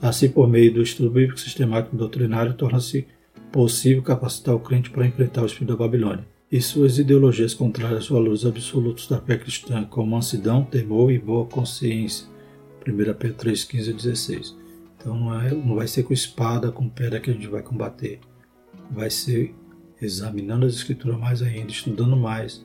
Assim, 0.00 0.28
por 0.28 0.48
meio 0.48 0.72
do 0.72 0.82
estudo 0.82 1.10
bíblico 1.10 1.38
sistemático 1.38 1.94
e 1.94 1.98
doutrinário, 1.98 2.54
torna-se 2.54 3.06
possível 3.52 4.02
capacitar 4.02 4.54
o 4.54 4.60
crente 4.60 4.90
para 4.90 5.06
enfrentar 5.06 5.42
o 5.42 5.46
espírito 5.46 5.72
da 5.72 5.76
Babilônia 5.76 6.26
e 6.50 6.60
suas 6.60 6.98
ideologias 6.98 7.54
contrárias 7.54 8.00
aos 8.00 8.08
valores 8.10 8.44
absolutos 8.44 9.06
da 9.06 9.18
fé 9.18 9.38
cristã, 9.38 9.84
como 9.84 10.10
mansidão, 10.10 10.64
temor 10.64 11.10
e 11.10 11.18
boa 11.18 11.46
consciência, 11.46 12.26
1 12.86 13.14
Pedro 13.14 13.34
3, 13.34 13.64
15 13.64 13.90
a 13.90 13.94
16. 13.94 14.56
Então 14.96 15.18
não, 15.18 15.40
é, 15.40 15.50
não 15.50 15.74
vai 15.74 15.86
ser 15.86 16.04
com 16.04 16.12
espada, 16.12 16.70
com 16.70 16.88
pedra 16.88 17.20
que 17.20 17.30
a 17.30 17.34
gente 17.34 17.48
vai 17.48 17.62
combater. 17.62 18.20
Vai 18.90 19.10
ser 19.10 19.54
examinando 20.00 20.66
as 20.66 20.74
escrituras 20.74 21.18
mais 21.18 21.42
ainda, 21.42 21.70
estudando 21.70 22.16
mais, 22.16 22.64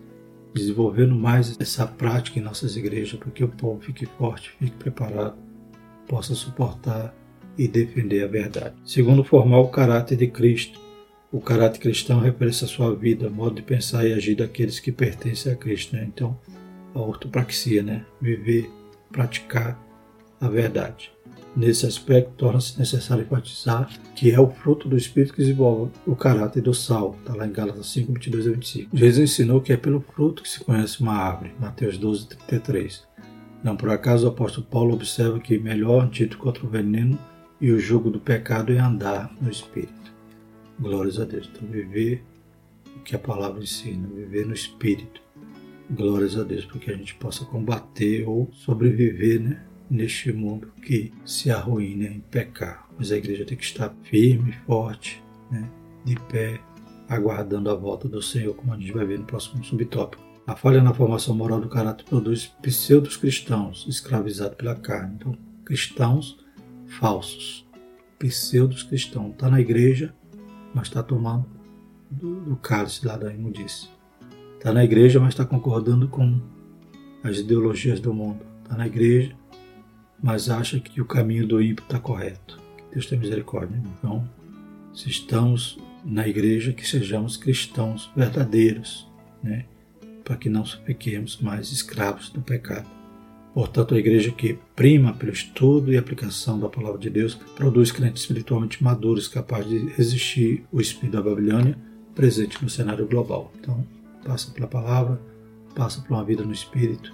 desenvolvendo 0.54 1.16
mais 1.16 1.56
essa 1.60 1.86
prática 1.86 2.40
em 2.40 2.44
nossas 2.44 2.76
igrejas, 2.76 3.20
para 3.20 3.32
que 3.32 3.44
o 3.44 3.48
povo 3.48 3.82
fique 3.82 4.06
forte, 4.06 4.52
fique 4.60 4.76
preparado, 4.78 5.38
possa 6.08 6.34
suportar 6.36 7.14
e 7.58 7.68
defender 7.68 8.24
a 8.24 8.28
verdade. 8.28 8.76
Segundo, 8.86 9.24
formar 9.24 9.60
o 9.60 9.70
caráter 9.70 10.18
de 10.18 10.28
Cristo. 10.28 10.80
O 11.32 11.42
caráter 11.42 11.80
cristão 11.80 12.20
representa 12.20 12.66
a 12.66 12.68
sua 12.70 12.96
vida, 12.96 13.30
modo 13.30 13.56
de 13.56 13.62
pensar 13.62 14.08
e 14.08 14.14
agir 14.14 14.36
daqueles 14.36 14.80
que 14.80 14.92
pertencem 14.92 15.52
a 15.52 15.56
Cristo. 15.56 15.96
Né? 15.96 16.06
Então, 16.08 16.40
a 16.94 17.00
ortopraxia, 17.00 17.84
né? 17.84 18.06
viver, 18.22 18.70
praticar 19.12 19.87
a 20.40 20.48
verdade. 20.48 21.12
Nesse 21.56 21.88
aspecto, 21.88 22.34
torna-se 22.38 22.78
necessário 22.78 23.24
enfatizar 23.24 23.90
que 24.16 24.32
é 24.32 24.40
o 24.40 24.50
fruto 24.50 24.88
do 24.88 24.96
Espírito 24.96 25.34
que 25.34 25.42
desenvolve 25.42 25.92
o 26.06 26.16
caráter 26.16 26.62
do 26.62 26.74
sal. 26.74 27.16
Está 27.20 27.34
lá 27.34 27.48
em 27.48 27.52
Gálatas 27.52 27.88
5, 27.88 28.14
22 28.14 28.48
a 28.48 28.52
25. 28.52 28.96
Jesus 28.96 29.32
ensinou 29.32 29.60
que 29.60 29.74
é 29.74 29.78
pelo 29.78 30.00
fruto 30.00 30.44
que 30.44 30.50
se 30.50 30.64
conhece 30.64 31.02
uma 31.02 31.14
árvore. 31.14 31.54
Mateus 31.60 31.98
12, 31.98 32.28
33. 32.28 33.08
Não 33.64 33.76
por 33.76 33.90
acaso 33.90 34.28
o 34.28 34.30
apóstolo 34.30 34.68
Paulo 34.68 34.94
observa 34.94 35.40
que 35.40 35.58
melhor 35.58 36.04
antídoto 36.04 36.38
contra 36.38 36.64
o 36.64 36.70
veneno 36.70 37.18
e 37.60 37.72
o 37.72 37.80
jugo 37.80 38.12
do 38.12 38.20
pecado 38.20 38.72
é 38.72 38.78
andar 38.78 39.36
no 39.42 39.50
Espírito. 39.50 40.14
Glórias 40.80 41.20
a 41.20 41.26
Deus. 41.26 41.50
Então, 41.52 41.68
viver 41.68 42.24
o 42.96 43.00
que 43.00 43.16
a 43.16 43.20
palavra 43.20 43.64
ensina, 43.64 44.08
viver 44.08 44.46
no 44.46 44.54
Espírito. 44.54 45.22
Glórias 45.90 46.38
a 46.38 46.44
Deus, 46.44 46.66
para 46.66 46.80
que 46.80 46.92
a 46.92 46.96
gente 46.96 47.16
possa 47.16 47.46
combater 47.46 48.28
ou 48.28 48.50
sobreviver, 48.54 49.42
né? 49.42 49.64
Neste 49.90 50.32
mundo 50.32 50.72
que 50.82 51.14
se 51.26 51.50
arruína 51.50 52.06
em 52.06 52.20
pecar. 52.20 52.88
Mas 52.98 53.12
a 53.12 53.18
igreja 53.18 53.46
tem 53.46 53.58
que 53.58 53.64
estar 53.64 53.94
firme, 54.04 54.54
forte, 54.66 55.24
né, 55.52 55.70
de 56.04 56.16
pé, 56.22 56.60
aguardando 57.08 57.70
a 57.70 57.76
volta 57.76 58.08
do 58.08 58.22
Senhor, 58.22 58.54
como 58.54 58.74
a 58.74 58.78
gente 58.78 58.92
vai 58.92 59.06
ver 59.06 59.20
no 59.20 59.26
próximo 59.26 59.64
subtópico. 59.64 60.24
A 60.46 60.56
falha 60.56 60.82
na 60.82 60.94
formação 60.94 61.36
moral 61.36 61.60
do 61.60 61.70
caráter 61.70 62.06
produz 62.06 62.48
pseudos 62.62 63.18
cristãos 63.18 63.86
escravizados 63.88 64.56
pela 64.56 64.76
carne. 64.76 65.16
Então, 65.16 65.38
cristãos 65.66 66.38
falsos, 66.88 67.68
pseudos 68.18 68.84
cristãos. 68.84 69.32
Está 69.32 69.50
na 69.50 69.60
igreja, 69.60 70.14
mas 70.74 70.88
está 70.88 71.04
tomando 71.04 71.46
do, 72.10 72.40
do 72.42 72.56
cálice 72.56 73.06
lá 73.06 73.18
da 73.18 73.34
imundícia. 73.34 73.90
Está 74.58 74.72
na 74.72 74.84
igreja, 74.84 75.20
mas 75.20 75.30
está 75.30 75.46
concordando 75.46 76.08
com 76.08 76.42
as 77.24 77.38
ideologias 77.38 78.00
do 78.00 78.14
mundo. 78.14 78.40
Está 78.64 78.78
na 78.78 78.88
igreja, 78.88 79.36
mas 80.22 80.50
acha 80.50 80.80
que 80.80 81.02
o 81.02 81.06
caminho 81.06 81.48
do 81.48 81.62
ímpio 81.62 81.84
está 81.84 82.00
correto. 82.00 82.60
Deus 82.92 83.06
tenha 83.06 83.22
misericórdia. 83.22 83.82
Então, 83.98 84.28
se 84.94 85.10
estamos 85.10 85.80
na 86.04 86.28
igreja, 86.28 86.74
que 86.74 86.88
sejamos 86.88 87.38
cristãos 87.38 88.10
verdadeiros, 88.16 89.08
né? 89.44 89.66
para 90.24 90.36
que 90.36 90.50
não 90.50 90.66
fiquemos 90.66 91.38
mais 91.40 91.72
escravos 91.72 92.30
do 92.30 92.42
pecado. 92.42 92.88
Portanto, 93.54 93.96
a 93.96 93.98
igreja 93.98 94.32
que 94.32 94.60
prima 94.76 95.14
pelo 95.14 95.32
estudo 95.32 95.92
e 95.92 95.98
aplicação 95.98 96.60
da 96.60 96.70
palavra 96.70 97.00
de 97.00 97.10
Deus 97.10 97.34
produz 97.56 97.92
crentes 97.92 98.22
espiritualmente 98.22 98.84
maduros 98.84 99.28
capazes 99.28 99.70
de 99.70 99.90
resistir 99.94 100.64
o 100.72 100.80
espírito 100.80 101.14
da 101.14 101.22
Babilônia 101.22 101.78
presente 102.14 102.62
no 102.62 102.70
cenário 102.70 103.08
global. 103.08 103.52
Então, 103.60 103.86
passa 104.26 104.52
pela 104.52 104.68
palavra, 104.68 105.20
passa 105.74 106.02
por 106.02 106.14
uma 106.14 106.24
vida 106.24 106.44
no 106.44 106.52
espírito, 106.52 107.14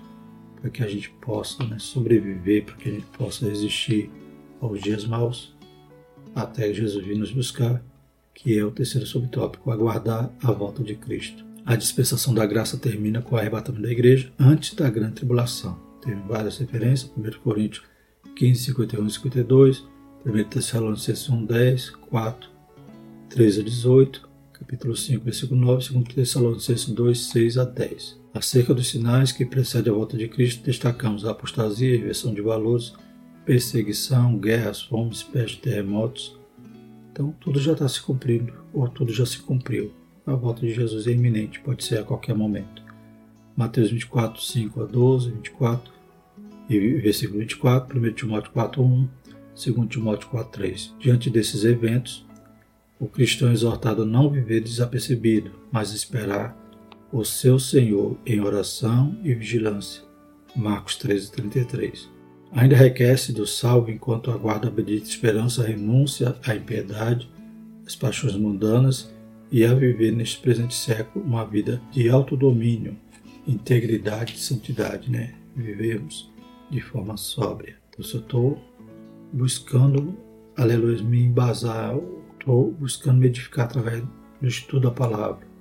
para 0.64 0.70
que 0.70 0.82
a 0.82 0.88
gente 0.88 1.10
possa 1.20 1.62
né, 1.66 1.78
sobreviver, 1.78 2.64
para 2.64 2.76
que 2.76 2.88
a 2.88 2.92
gente 2.94 3.06
possa 3.18 3.46
resistir 3.46 4.10
aos 4.62 4.82
dias 4.82 5.06
maus, 5.06 5.54
até 6.34 6.74
Jesus 6.74 7.06
vir 7.06 7.18
nos 7.18 7.34
buscar, 7.34 7.84
que 8.34 8.58
é 8.58 8.64
o 8.64 8.72
terceiro 8.72 9.06
subtópico, 9.06 9.70
aguardar 9.70 10.32
a 10.42 10.52
volta 10.54 10.82
de 10.82 10.96
Cristo. 10.96 11.44
A 11.66 11.76
dispensação 11.76 12.34
da 12.34 12.46
graça 12.46 12.78
termina 12.78 13.22
com 13.22 13.36
o 13.36 13.38
arrebatamento 13.38 13.84
da 13.84 13.92
igreja 13.92 14.32
antes 14.40 14.74
da 14.74 14.90
grande 14.90 15.16
tribulação. 15.16 15.78
Tem 16.02 16.16
várias 16.26 16.58
referências, 16.58 17.12
1 17.18 17.40
Coríntios 17.44 17.84
15, 18.38 18.64
51 18.64 19.06
e 19.06 19.12
52, 19.12 19.84
1 20.26 20.44
Tessalonicenses 20.46 21.30
1, 21.30 21.46
10, 21.46 21.90
4, 21.90 22.50
13 23.30 23.60
a 23.60 23.64
18, 23.66 24.30
capítulo 24.54 24.96
5, 24.96 25.26
versículo 25.26 25.60
9, 25.60 25.94
2 25.94 26.16
Tessalonicenses 26.16 26.88
2, 26.88 27.20
6 27.20 27.58
a 27.58 27.66
10. 27.66 28.23
Acerca 28.34 28.74
dos 28.74 28.90
sinais 28.90 29.32
que 29.32 29.46
precedem 29.46 29.94
a 29.94 29.96
volta 29.96 30.18
de 30.18 30.28
Cristo, 30.28 30.64
destacamos 30.64 31.24
a 31.24 31.32
apostasia, 31.32 31.96
inversão 31.96 32.34
de 32.34 32.42
valores, 32.42 32.94
perseguição, 33.46 34.38
guerras, 34.40 34.82
fomes, 34.82 35.22
peste, 35.22 35.60
terremotos. 35.60 36.36
Então, 37.12 37.32
tudo 37.40 37.60
já 37.60 37.74
está 37.74 37.88
se 37.88 38.02
cumprindo, 38.02 38.52
ou 38.74 38.88
tudo 38.88 39.14
já 39.14 39.26
se 39.26 39.38
cumpriu. 39.38 39.94
A 40.26 40.34
volta 40.34 40.62
de 40.62 40.74
Jesus 40.74 41.06
é 41.06 41.12
iminente, 41.12 41.60
pode 41.60 41.84
ser 41.84 42.00
a 42.00 42.04
qualquer 42.04 42.34
momento. 42.34 42.82
Mateus 43.56 43.92
24, 43.92 44.42
5 44.42 44.82
a 44.82 44.86
12, 44.86 45.32
24 45.32 45.94
e 46.70 46.80
versículo 47.02 47.40
24, 47.40 48.00
1 48.00 48.14
Timóteo 48.14 48.52
4, 48.52 48.82
1, 48.82 49.10
2 49.76 49.90
Timóteo 49.90 50.28
4, 50.30 50.52
3. 50.52 50.96
Diante 50.98 51.30
desses 51.30 51.64
eventos, 51.64 52.26
o 53.00 53.06
cristão 53.06 53.50
é 53.50 53.54
exortado 53.54 54.02
a 54.02 54.06
não 54.06 54.30
viver 54.30 54.62
desapercebido, 54.62 55.52
mas 55.72 55.94
esperar 55.94 56.58
o 57.14 57.24
seu 57.24 57.60
Senhor 57.60 58.18
em 58.26 58.42
oração 58.42 59.16
e 59.24 59.36
vigilância. 59.36 60.02
Marcos 60.56 60.96
13, 60.96 61.32
33. 61.32 62.10
Ainda 62.52 62.76
requer-se 62.76 63.32
do 63.32 63.46
salvo 63.46 63.92
enquanto 63.92 64.32
aguarda 64.32 64.68
a 64.68 64.72
bendita 64.72 65.08
esperança, 65.08 65.62
a 65.62 65.68
renúncia 65.68 66.36
à 66.44 66.56
impiedade, 66.56 67.30
às 67.86 67.96
paixões 67.96 68.36
mundanas 68.36 69.14
e 69.52 69.64
a 69.64 69.76
viver 69.76 70.12
neste 70.12 70.40
presente 70.40 70.74
século 70.74 71.24
uma 71.24 71.46
vida 71.46 71.80
de 71.92 72.10
autodomínio, 72.10 72.98
integridade 73.48 74.34
e 74.34 74.40
santidade, 74.40 75.12
né? 75.12 75.36
Vivemos 75.56 76.32
de 76.72 76.82
forma 76.82 77.16
sóbria. 77.16 77.78
Então, 77.90 78.04
se 78.04 78.16
eu 78.16 78.22
estou 78.22 78.60
buscando, 79.32 80.18
aleluia, 80.58 81.04
me 81.04 81.22
embasar, 81.22 81.96
estou 82.40 82.72
buscando 82.72 83.20
me 83.20 83.28
edificar 83.28 83.66
através 83.66 84.04
do 84.42 84.48
estudo 84.48 84.90
da 84.90 84.92
palavra, 84.92 85.53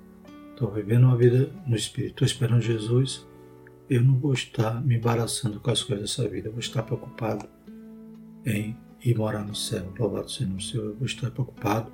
estou 0.53 0.71
vivendo 0.71 1.05
uma 1.05 1.17
vida 1.17 1.51
no 1.67 1.77
Espírito, 1.77 2.25
estou 2.25 2.27
esperando 2.27 2.63
Jesus, 2.63 3.27
eu 3.91 4.03
não 4.03 4.19
vou 4.19 4.33
estar 4.33 4.83
me 4.85 4.97
embaraçando 4.97 5.61
com 5.61 5.71
as 5.71 5.83
coisas 5.83 6.11
dessa 6.11 6.29
vida, 6.29 6.49
eu 6.49 6.53
vou 6.53 6.61
estar 6.61 6.83
preocupado 6.83 7.47
em 8.47 8.77
ir 9.05 9.17
morar 9.17 9.45
no 9.45 9.55
céu, 9.55 9.93
louvado 9.99 10.31
seja 10.31 10.53
o 10.53 10.61
Senhor, 10.61 10.87
eu 10.87 10.97
vou 10.97 11.07
estar 11.07 11.31
preocupado 11.31 11.93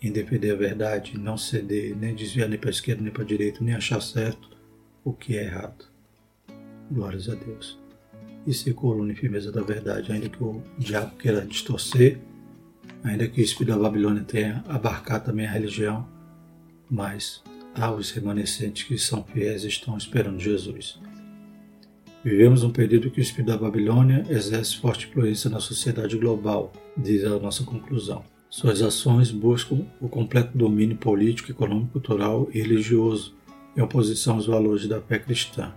em 0.00 0.12
defender 0.12 0.52
a 0.52 0.56
verdade, 0.56 1.18
não 1.18 1.36
ceder, 1.36 1.96
nem 1.96 2.14
desviar 2.14 2.48
nem 2.48 2.58
para 2.58 2.68
a 2.68 2.72
esquerda 2.72 3.02
nem 3.02 3.12
para 3.12 3.22
a 3.22 3.26
direita, 3.26 3.62
nem 3.62 3.74
achar 3.74 4.00
certo 4.00 4.50
o 5.02 5.12
que 5.12 5.36
é 5.36 5.44
errado. 5.44 5.84
Glórias 6.90 7.28
a 7.28 7.34
Deus. 7.34 7.78
E 8.46 8.54
ser 8.54 8.74
coluna 8.74 9.12
e 9.12 9.16
firmeza 9.16 9.50
da 9.50 9.62
verdade, 9.62 10.12
ainda 10.12 10.28
que 10.28 10.42
o 10.42 10.62
diabo 10.78 11.16
queira 11.16 11.44
distorcer, 11.44 12.20
ainda 13.02 13.26
que 13.26 13.40
o 13.40 13.44
espírito 13.44 13.74
da 13.74 13.82
Babilônia 13.82 14.22
tenha 14.22 14.62
abarcado 14.68 15.26
também 15.26 15.46
a 15.46 15.50
religião, 15.50 16.08
mas 16.88 17.42
há 17.78 17.92
os 17.92 18.10
remanescentes 18.10 18.84
que 18.84 18.98
são 18.98 19.24
fiéis 19.24 19.64
e 19.64 19.68
estão 19.68 19.96
esperando 19.96 20.40
Jesus. 20.40 20.98
Vivemos 22.24 22.64
um 22.64 22.70
período 22.70 23.10
que 23.10 23.20
o 23.20 23.22
espírito 23.22 23.52
da 23.52 23.56
Babilônia 23.56 24.24
exerce 24.28 24.78
forte 24.78 25.06
influência 25.06 25.48
na 25.48 25.60
sociedade 25.60 26.16
global, 26.18 26.72
diz 26.96 27.24
a 27.24 27.38
nossa 27.38 27.62
conclusão. 27.62 28.24
Suas 28.50 28.82
ações 28.82 29.30
buscam 29.30 29.86
o 30.00 30.08
completo 30.08 30.56
domínio 30.56 30.96
político, 30.96 31.50
econômico, 31.50 31.92
cultural 31.92 32.48
e 32.52 32.60
religioso, 32.60 33.34
em 33.76 33.80
oposição 33.80 34.36
aos 34.36 34.46
valores 34.46 34.88
da 34.88 35.00
fé 35.00 35.18
cristã. 35.18 35.72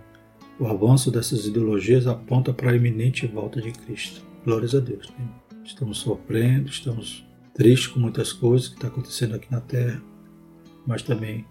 O 0.58 0.66
avanço 0.66 1.10
dessas 1.10 1.46
ideologias 1.46 2.06
aponta 2.06 2.52
para 2.52 2.70
a 2.70 2.76
iminente 2.76 3.26
volta 3.26 3.60
de 3.60 3.70
Cristo. 3.70 4.22
Glórias 4.44 4.74
a 4.74 4.80
Deus. 4.80 5.08
Né? 5.18 5.28
Estamos 5.64 5.98
sofrendo, 5.98 6.68
estamos 6.68 7.24
tristes 7.54 7.88
com 7.88 8.00
muitas 8.00 8.32
coisas 8.32 8.68
que 8.68 8.74
estão 8.74 8.88
tá 8.88 8.94
acontecendo 8.94 9.34
aqui 9.34 9.50
na 9.50 9.60
Terra, 9.60 10.02
mas 10.86 11.02
também 11.02 11.44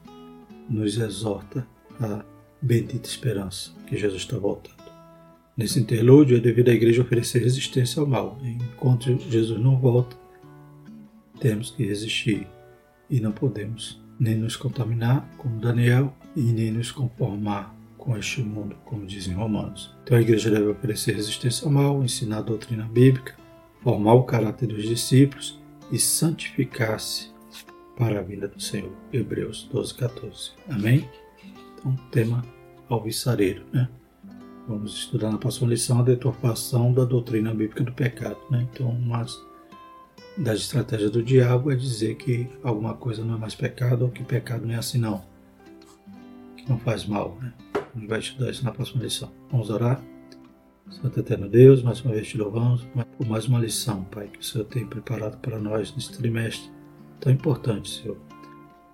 nos 0.69 0.97
exorta 0.97 1.67
a 1.99 2.23
bendita 2.61 3.07
esperança 3.07 3.71
que 3.87 3.97
Jesus 3.97 4.21
está 4.21 4.37
voltando. 4.37 4.77
Nesse 5.57 5.79
interlúdio 5.79 6.37
é 6.37 6.39
devido 6.39 6.69
à 6.69 6.73
igreja 6.73 7.01
oferecer 7.01 7.43
resistência 7.43 7.99
ao 7.99 8.07
mal. 8.07 8.37
Enquanto 8.41 9.17
Jesus 9.29 9.59
não 9.59 9.77
volta, 9.77 10.15
temos 11.39 11.71
que 11.71 11.85
resistir 11.85 12.47
e 13.09 13.19
não 13.19 13.31
podemos 13.31 14.01
nem 14.19 14.35
nos 14.35 14.55
contaminar, 14.55 15.29
como 15.37 15.59
Daniel, 15.59 16.13
e 16.35 16.41
nem 16.41 16.71
nos 16.71 16.91
conformar 16.91 17.75
com 17.97 18.17
este 18.17 18.41
mundo, 18.41 18.75
como 18.85 19.05
dizem 19.05 19.33
Romanos. 19.33 19.93
Então 20.03 20.17
a 20.17 20.21
igreja 20.21 20.49
deve 20.49 20.67
oferecer 20.67 21.15
resistência 21.15 21.65
ao 21.65 21.71
mal, 21.71 22.03
ensinar 22.03 22.37
a 22.39 22.41
doutrina 22.41 22.85
bíblica, 22.85 23.35
formar 23.81 24.13
o 24.13 24.23
caráter 24.23 24.67
dos 24.67 24.83
discípulos 24.83 25.59
e 25.91 25.97
santificar-se 25.97 27.31
para 27.99 28.21
a 28.21 28.23
vinda 28.23 28.47
do 28.47 28.59
Senhor. 28.61 28.93
Hebreus 29.11 29.69
12, 29.73 29.93
14. 29.95 30.51
Amém? 30.69 31.07
Então, 31.75 31.93
tema 32.09 32.43
alvissareiro, 32.87 33.65
né? 33.73 33.89
Vamos 34.65 34.93
estudar 34.93 35.29
na 35.31 35.37
próxima 35.37 35.67
lição 35.67 35.99
a 35.99 36.03
deturpação 36.03 36.93
da 36.93 37.03
doutrina 37.03 37.53
bíblica 37.53 37.83
do 37.83 37.91
pecado, 37.91 38.37
né? 38.49 38.65
Então, 38.71 38.93
mas 38.93 39.37
das 40.37 40.59
estratégias 40.59 41.11
do 41.11 41.21
diabo 41.21 41.71
é 41.71 41.75
dizer 41.75 42.15
que 42.15 42.47
alguma 42.63 42.93
coisa 42.93 43.23
não 43.25 43.35
é 43.35 43.37
mais 43.37 43.53
pecado 43.53 44.05
ou 44.05 44.11
que 44.11 44.23
pecado 44.23 44.65
não 44.65 44.73
é 44.73 44.77
assim 44.77 44.97
não. 44.97 45.21
Que 46.55 46.69
não 46.69 46.79
faz 46.79 47.05
mal, 47.05 47.37
né? 47.41 47.51
A 47.73 47.99
gente 47.99 48.07
vai 48.07 48.19
estudar 48.19 48.49
isso 48.49 48.63
na 48.63 48.71
próxima 48.71 49.03
lição. 49.03 49.29
Vamos 49.51 49.69
orar? 49.69 50.01
Santo 50.89 51.19
Eterno 51.19 51.49
Deus, 51.49 51.83
mais 51.83 52.01
uma 52.01 52.13
vez 52.13 52.27
te 52.29 52.37
louvamos 52.37 52.87
por 53.17 53.27
mais 53.27 53.45
uma 53.45 53.59
lição, 53.59 54.05
Pai, 54.05 54.27
que 54.27 54.39
o 54.39 54.43
Senhor 54.43 54.63
tem 54.65 54.87
preparado 54.87 55.37
para 55.39 55.59
nós 55.59 55.93
nesse 55.93 56.13
trimestre 56.13 56.78
tão 57.19 57.31
importante, 57.31 58.01
Senhor. 58.01 58.17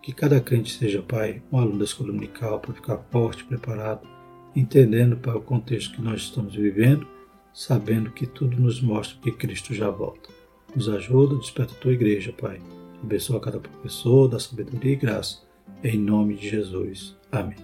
Que 0.01 0.13
cada 0.13 0.39
crente 0.39 0.71
seja, 0.71 1.01
Pai, 1.01 1.41
um 1.51 1.57
aluno 1.57 1.80
da 1.80 1.86
escola 1.86 2.11
dominical 2.11 2.59
para 2.59 2.73
ficar 2.73 2.97
forte, 3.11 3.43
preparado, 3.43 4.07
entendendo, 4.55 5.17
Pai, 5.17 5.36
o 5.36 5.41
contexto 5.41 5.95
que 5.95 6.01
nós 6.01 6.21
estamos 6.21 6.55
vivendo, 6.55 7.07
sabendo 7.53 8.11
que 8.11 8.28
tudo 8.28 8.59
nos 8.59 8.82
mostra 8.82 9.19
que 9.21 9.32
Cristo 9.32 9.73
já 9.73 9.89
volta. 9.89 10.30
Nos 10.76 10.89
ajuda, 10.89 11.36
desperta 11.36 11.73
a 11.73 11.78
tua 11.78 11.93
igreja, 11.93 12.34
Pai. 12.34 12.61
Abençoa 13.01 13.39
cada 13.39 13.59
professor, 13.59 14.28
dá 14.28 14.39
sabedoria 14.39 14.93
e 14.93 14.95
graça. 14.95 15.43
Em 15.84 15.97
nome 15.97 16.36
de 16.36 16.49
Jesus. 16.49 17.15
Amém. 17.32 17.57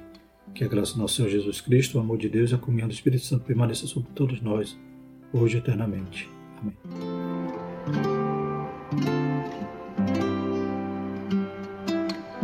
Que 0.54 0.64
a 0.64 0.68
graça 0.68 0.94
do 0.94 1.00
nosso 1.00 1.16
Senhor 1.16 1.30
Jesus 1.30 1.62
Cristo, 1.62 1.98
o 1.98 2.02
amor 2.02 2.18
de 2.18 2.30
Deus 2.30 2.52
e 2.52 2.56
a 2.56 2.58
comunhão 2.58 2.88
do 2.88 2.94
Espírito 2.94 3.24
Santo 3.24 3.46
permaneça 3.46 3.88
sobre 3.88 4.10
todos 4.14 4.42
nós, 4.42 4.78
hoje 5.34 5.58
e 5.58 5.60
eternamente. 5.60 6.30
Amém. 6.60 7.31